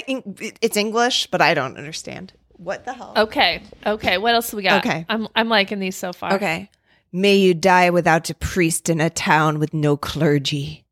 [0.61, 2.33] it's English, but I don't understand.
[2.53, 3.13] What the hell?
[3.17, 3.61] Okay.
[3.85, 4.17] Okay.
[4.17, 4.85] What else do we got?
[4.85, 5.05] Okay.
[5.09, 6.33] I'm I'm liking these so far.
[6.35, 6.69] Okay.
[7.11, 10.85] May you die without a priest in a town with no clergy.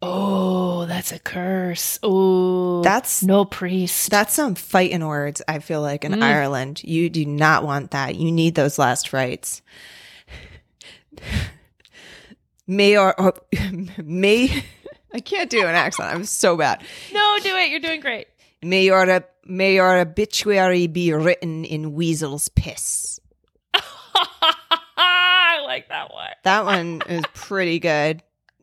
[0.00, 1.98] Oh, that's a curse.
[2.04, 4.10] Oh, That's no priest.
[4.10, 5.42] that's some fighting words.
[5.48, 6.22] I feel like in Mm.
[6.22, 8.14] Ireland, you do not want that.
[8.14, 9.60] You need those last rites.
[12.66, 13.34] May or, or
[14.04, 14.62] may
[15.12, 16.14] I can't do an accent.
[16.14, 16.82] I'm so bad.
[17.12, 17.70] no, do it.
[17.70, 18.28] You're doing great.
[18.62, 23.17] May your may your obituary be written in weasel's piss.
[25.68, 26.30] Like that one.
[26.44, 28.22] That one is pretty good.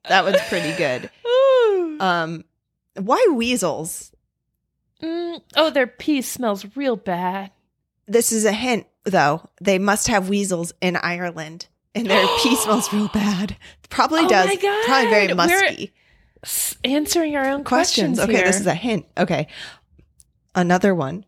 [0.09, 1.09] That one's pretty good.
[1.97, 2.43] Um,
[2.95, 4.11] why weasels?
[5.01, 7.51] Mm, oh, their pee smells real bad.
[8.05, 9.49] This is a hint, though.
[9.61, 13.55] They must have weasels in Ireland, and their pee smells real bad.
[13.89, 14.57] Probably Oh does.
[14.57, 15.93] Probably very We're musky.
[16.83, 18.17] Answering our own Questions.
[18.17, 18.19] questions.
[18.19, 18.45] Okay, here.
[18.45, 19.05] this is a hint.
[19.17, 19.47] Okay,
[20.53, 21.23] another one.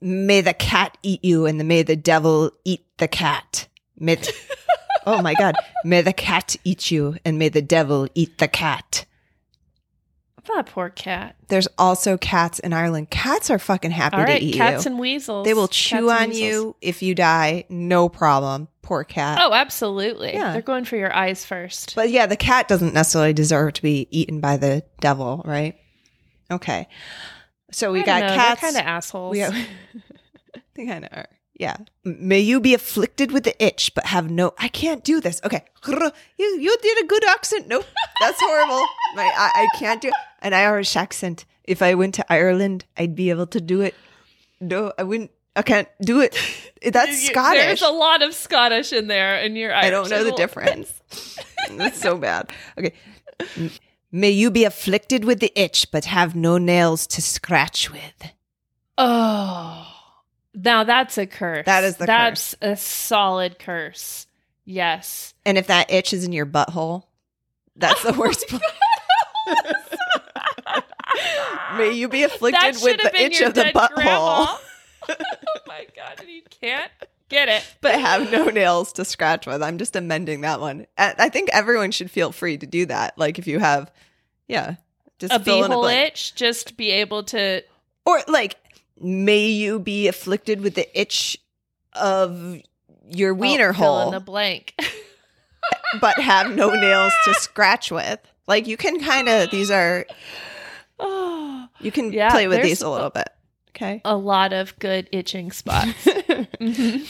[0.00, 3.66] May the cat eat you, and the, may the devil eat the cat.
[3.98, 4.36] May th-
[5.06, 5.54] oh my God!
[5.84, 9.04] May the cat eat you, and may the devil eat the cat.
[10.48, 11.36] that poor cat.
[11.48, 13.10] There's also cats in Ireland.
[13.10, 14.60] Cats are fucking happy All right, to eat you.
[14.60, 14.90] cats you.
[14.92, 15.44] and weasels.
[15.46, 17.64] they will chew on you if you die.
[17.68, 18.68] No problem.
[18.82, 19.38] Poor cat.
[19.40, 20.34] Oh, absolutely.
[20.34, 20.52] Yeah.
[20.52, 21.94] They're going for your eyes first.
[21.94, 25.76] But yeah, the cat doesn't necessarily deserve to be eaten by the devil, right?
[26.50, 26.86] Okay.
[27.70, 28.60] So we I got know, cats.
[28.60, 29.32] Kind of assholes.
[29.32, 29.40] we
[30.74, 31.28] they kind of are.
[31.56, 31.76] Yeah.
[32.04, 34.54] May you be afflicted with the itch, but have no.
[34.58, 35.40] I can't do this.
[35.44, 35.62] Okay.
[35.86, 37.68] You you did a good accent.
[37.68, 37.84] Nope,
[38.20, 38.84] that's horrible.
[39.14, 40.10] My, I, I can't do
[40.42, 41.44] an Irish accent.
[41.62, 43.94] If I went to Ireland, I'd be able to do it.
[44.60, 45.30] No, I wouldn't.
[45.56, 46.36] I can't do it.
[46.84, 47.62] That's You- Scottish.
[47.62, 51.00] There's a lot of Scottish in there, and you're I don't know the difference.
[51.70, 52.50] That's so bad.
[52.76, 52.94] Okay.
[54.10, 58.32] May you be afflicted with the itch, but have no nails to scratch with.
[58.98, 59.86] Oh,
[60.54, 61.66] now that's a curse.
[61.66, 64.26] That is the That's a solid curse.
[64.64, 65.34] Yes.
[65.44, 67.04] And if that itch is in your butthole,
[67.76, 68.62] that's the oh worst place.
[71.76, 73.96] May you be afflicted with the itch of the butthole,
[75.08, 75.16] oh
[75.66, 76.90] my god, and you can't
[77.28, 77.64] get it.
[77.80, 79.60] but have no nails to scratch with.
[79.62, 80.86] I'm just amending that one.
[80.96, 83.18] I I think everyone should feel free to do that.
[83.18, 83.90] Like if you have,
[84.46, 84.76] yeah,
[85.18, 86.12] Just a fill in a blank.
[86.12, 87.62] itch, just be able to.
[88.06, 88.56] Or like,
[89.00, 91.38] may you be afflicted with the itch
[91.94, 92.60] of
[93.08, 94.74] your wiener oh, hole, in the blank.
[96.00, 98.20] but have no nails to scratch with.
[98.46, 100.06] Like you can kind of these are
[100.98, 103.28] oh, you can Yeah, play with these a little bit.
[103.70, 104.00] Okay.
[104.04, 105.92] a lot of good itching spots.
[106.60, 107.06] Mhm.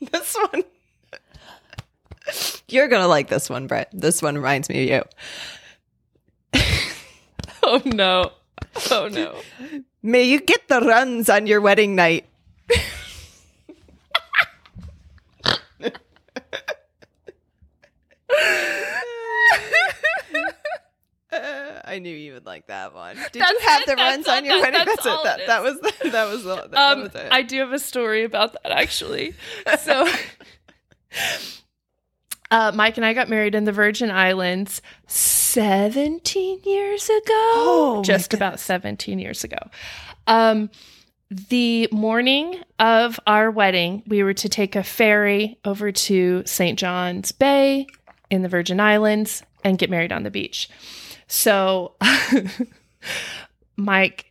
[0.10, 0.64] this one.
[2.68, 3.88] You're gonna like this one, Britt.
[3.92, 5.04] This one reminds me of
[6.54, 6.62] you.
[7.62, 8.32] Oh no!
[8.90, 9.36] Oh no!
[10.06, 12.26] May you get the runs on your wedding night.
[21.32, 23.16] Uh, I knew you would like that one.
[23.32, 24.86] Did you have it, the that's runs on your that- wedding?
[24.86, 25.24] that's That's, it.
[25.24, 27.28] That, it that was the, that was the, that Um, was it.
[27.30, 29.34] I do have a story about that actually.
[29.80, 30.08] So,
[32.50, 34.80] uh, Mike and I got married in the Virgin Islands
[35.56, 37.22] 17 years ago.
[37.30, 39.56] Oh, just about 17 years ago.
[40.26, 40.68] Um,
[41.30, 46.78] the morning of our wedding, we were to take a ferry over to St.
[46.78, 47.86] John's Bay
[48.28, 50.68] in the Virgin Islands and get married on the beach.
[51.26, 51.94] So,
[53.76, 54.25] Mike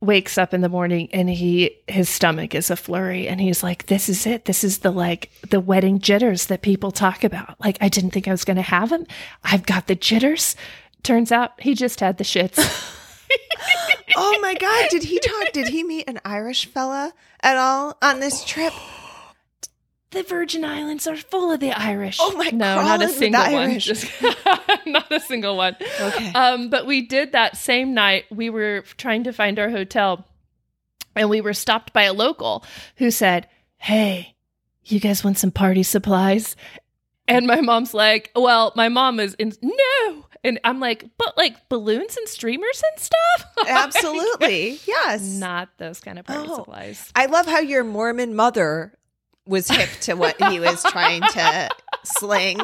[0.00, 3.86] wakes up in the morning and he his stomach is a flurry and he's like
[3.86, 7.78] this is it this is the like the wedding jitters that people talk about like
[7.80, 9.06] i didn't think i was going to have them
[9.44, 10.54] i've got the jitters
[11.02, 12.92] turns out he just had the shits
[14.16, 14.88] oh my god!
[14.90, 15.52] Did he talk?
[15.52, 18.72] Did he meet an Irish fella at all on this trip?
[20.10, 23.52] The virgin islands are full of the irish Oh my- no not a single one
[23.54, 23.84] Irish.
[23.86, 24.10] Just-
[24.86, 26.32] not a single one Okay.
[26.32, 28.24] Um, but we did that same night.
[28.30, 30.24] We were trying to find our hotel,
[31.16, 32.64] and we were stopped by a local
[32.96, 33.48] who said,
[33.78, 34.36] "Hey,
[34.84, 36.54] you guys want some party supplies?"
[37.28, 41.68] And my mom's like, "Well, my mom is in no." And I'm like, "But like
[41.68, 44.78] balloons and streamers and stuff?" Absolutely.
[44.86, 45.22] Yes.
[45.22, 46.56] Not those kind of party Oh.
[46.56, 47.10] supplies.
[47.16, 48.92] I love how your Mormon mother
[49.46, 51.68] was hip to what he was trying to
[52.04, 52.60] sling.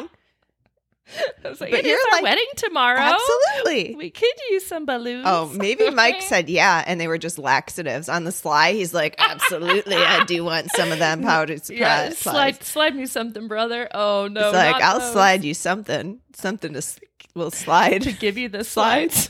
[1.45, 2.97] I was like, But "It is you're our like- wedding tomorrow.
[2.99, 3.95] Absolutely.
[3.95, 8.09] We could use some balloons." Oh, maybe Mike said yeah, and they were just laxatives
[8.09, 8.73] on the sly.
[8.73, 13.47] He's like, absolutely, I do want some of them powdered Yeah, slide, slide me something,
[13.47, 13.89] brother.
[13.93, 15.11] Oh no, He's like, I'll those.
[15.11, 16.99] slide you something, something to s-
[17.35, 18.03] will slide.
[18.03, 19.29] to give you the slides.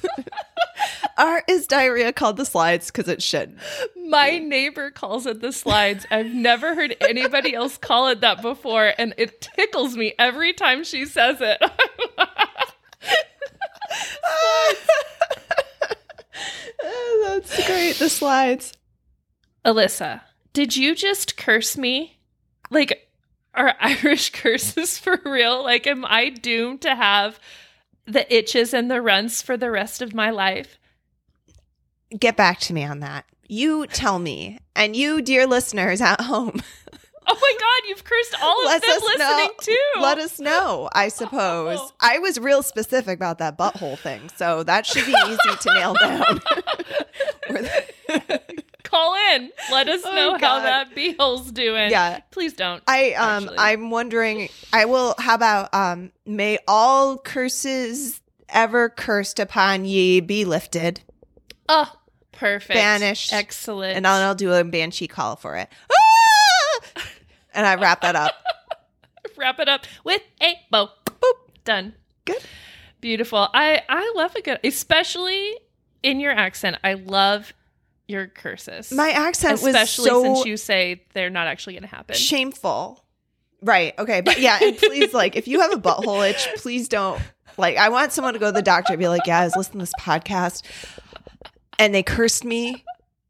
[1.17, 2.87] Or is diarrhea called the slides?
[2.87, 3.57] Because it should.
[4.07, 6.05] My neighbor calls it the slides.
[6.09, 10.83] I've never heard anybody else call it that before, and it tickles me every time
[10.83, 11.61] she says it.
[16.85, 17.95] Oh, that's great.
[17.95, 18.73] The slides.
[19.65, 22.19] Alyssa, did you just curse me?
[22.69, 23.07] Like,
[23.53, 25.63] are Irish curses for real?
[25.63, 27.39] Like, am I doomed to have
[28.05, 30.77] the itches and the runs for the rest of my life?
[32.19, 33.25] Get back to me on that.
[33.47, 36.61] You tell me, and you, dear listeners at home,
[37.25, 39.49] Oh my God, you've cursed all of them listening know.
[39.61, 39.77] too.
[40.01, 40.89] let us know.
[40.93, 41.91] I suppose Oh.
[42.01, 45.93] I was real specific about that butthole thing, so that should be easy to nail
[46.01, 46.41] down.
[48.83, 49.51] Call in.
[49.71, 51.89] Let us Oh, know how that beehole's doing.
[51.89, 52.19] Yeah.
[52.31, 52.83] Please don't.
[52.87, 53.57] I um Actually.
[53.57, 60.45] I'm wondering I will how about um may all curses ever cursed upon ye be
[60.45, 61.01] lifted
[61.69, 61.89] Oh,
[62.33, 62.73] perfect.
[62.73, 63.33] Banished.
[63.33, 63.95] Excellent.
[63.95, 65.69] and then I'll do a banshee call for it.
[65.91, 67.03] Ah!
[67.55, 68.33] And I wrap that up.
[69.37, 70.89] wrap it up with a bow.
[71.05, 71.33] Boop.
[71.63, 71.93] Done.
[72.25, 72.41] Good.
[72.99, 73.47] Beautiful.
[73.53, 75.55] I I love a good, especially
[76.01, 76.77] in your accent.
[76.83, 77.53] I love
[78.07, 78.91] your curses.
[78.91, 82.15] My accent was especially so since you say they're not actually going to happen.
[82.15, 83.03] shameful.
[83.61, 83.93] Right.
[83.97, 84.21] Okay.
[84.21, 87.21] But yeah, and please, like, if you have a butthole itch, please don't.
[87.57, 89.55] Like, I want someone to go to the doctor and be like, yeah, I was
[89.55, 90.65] listening to this podcast
[91.79, 92.83] and they cursed me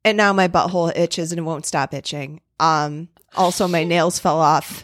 [0.05, 2.41] and now my butthole itches and it won't stop itching.
[2.59, 4.83] Um, also, my nails fell off.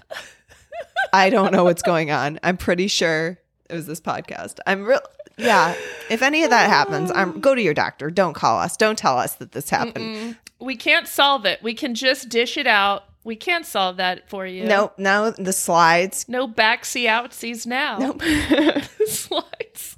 [1.14, 2.40] I don't know what's going on.
[2.44, 3.40] I'm pretty sure
[3.70, 4.60] it was this podcast.
[4.66, 5.02] I'm real.
[5.38, 5.76] Yeah.
[6.10, 8.10] If any of that happens, I'm go to your doctor.
[8.10, 8.76] Don't call us.
[8.78, 10.16] Don't tell us that this happened.
[10.16, 10.38] Mm-mm.
[10.60, 11.64] We can't solve it.
[11.64, 13.04] We can just dish it out.
[13.24, 14.66] We can't solve that for you.
[14.66, 14.94] Nope.
[14.98, 16.26] no, the slides.
[16.28, 17.98] No backsy outsies now.
[17.98, 18.22] Nope.
[19.08, 19.98] slides.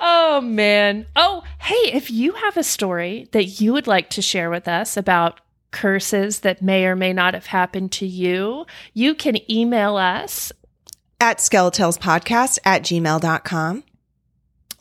[0.00, 1.06] Oh man.
[1.14, 4.96] Oh, hey, if you have a story that you would like to share with us
[4.96, 10.50] about curses that may or may not have happened to you, you can email us.
[11.20, 13.84] at skeletalespodcast at gmail.com.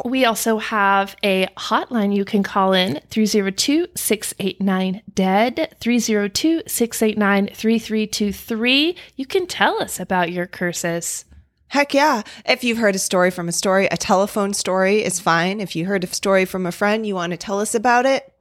[0.06, 8.95] We also have a hotline you can call in 302 689 DEAD, 302 689 3323.
[9.16, 11.26] You can tell us about your curses.
[11.68, 12.24] Heck yeah.
[12.45, 15.60] If you've heard a story from a story, a telephone story is fine.
[15.60, 18.34] If you heard a story from a friend, you want to tell us about it,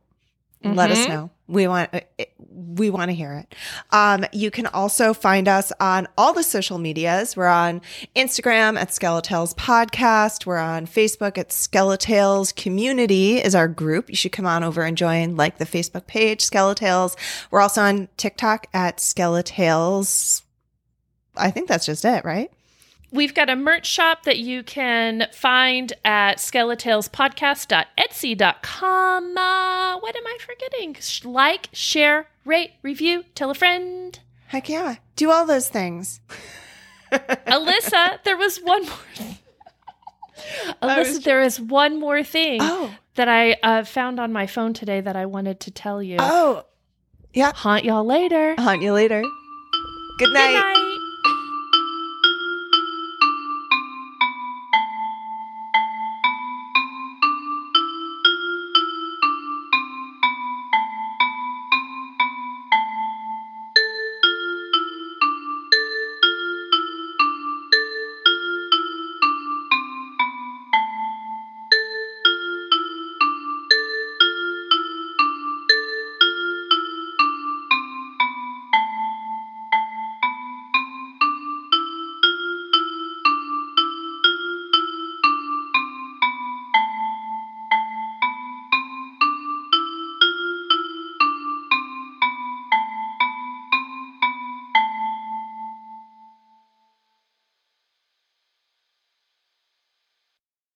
[0.64, 1.08] let us Mhm.
[1.08, 1.30] know.
[1.46, 2.00] We want uh,
[2.50, 3.54] we want to hear it.
[3.90, 7.36] Um, you can also find us on all the social medias.
[7.36, 7.80] We're on
[8.14, 10.44] Instagram at Skeletales Podcast.
[10.44, 14.10] We're on Facebook at Skeletales Community is our group.
[14.10, 17.16] You should come on over and join, like the Facebook page Skeletales.
[17.50, 20.42] We're also on TikTok at Skeletales.
[21.36, 22.50] I think that's just it, right?
[23.10, 29.38] We've got a merch shop that you can find at skeletalespodcast.etsy.com.
[29.38, 30.96] Uh, what am I forgetting?
[31.24, 34.18] Like, share, rate, review, tell a friend.
[34.48, 34.96] Heck yeah.
[35.16, 36.20] Do all those things.
[37.12, 38.98] Alyssa, there was one more.
[40.82, 45.00] Alyssa, there is one more thing Oh, that I uh, found on my phone today
[45.00, 46.16] that I wanted to tell you.
[46.20, 46.64] oh.
[47.34, 47.52] Yeah.
[47.54, 48.54] Haunt y'all later.
[48.58, 49.22] Hunt you later.
[50.18, 50.52] Good night.
[50.52, 50.87] Good night.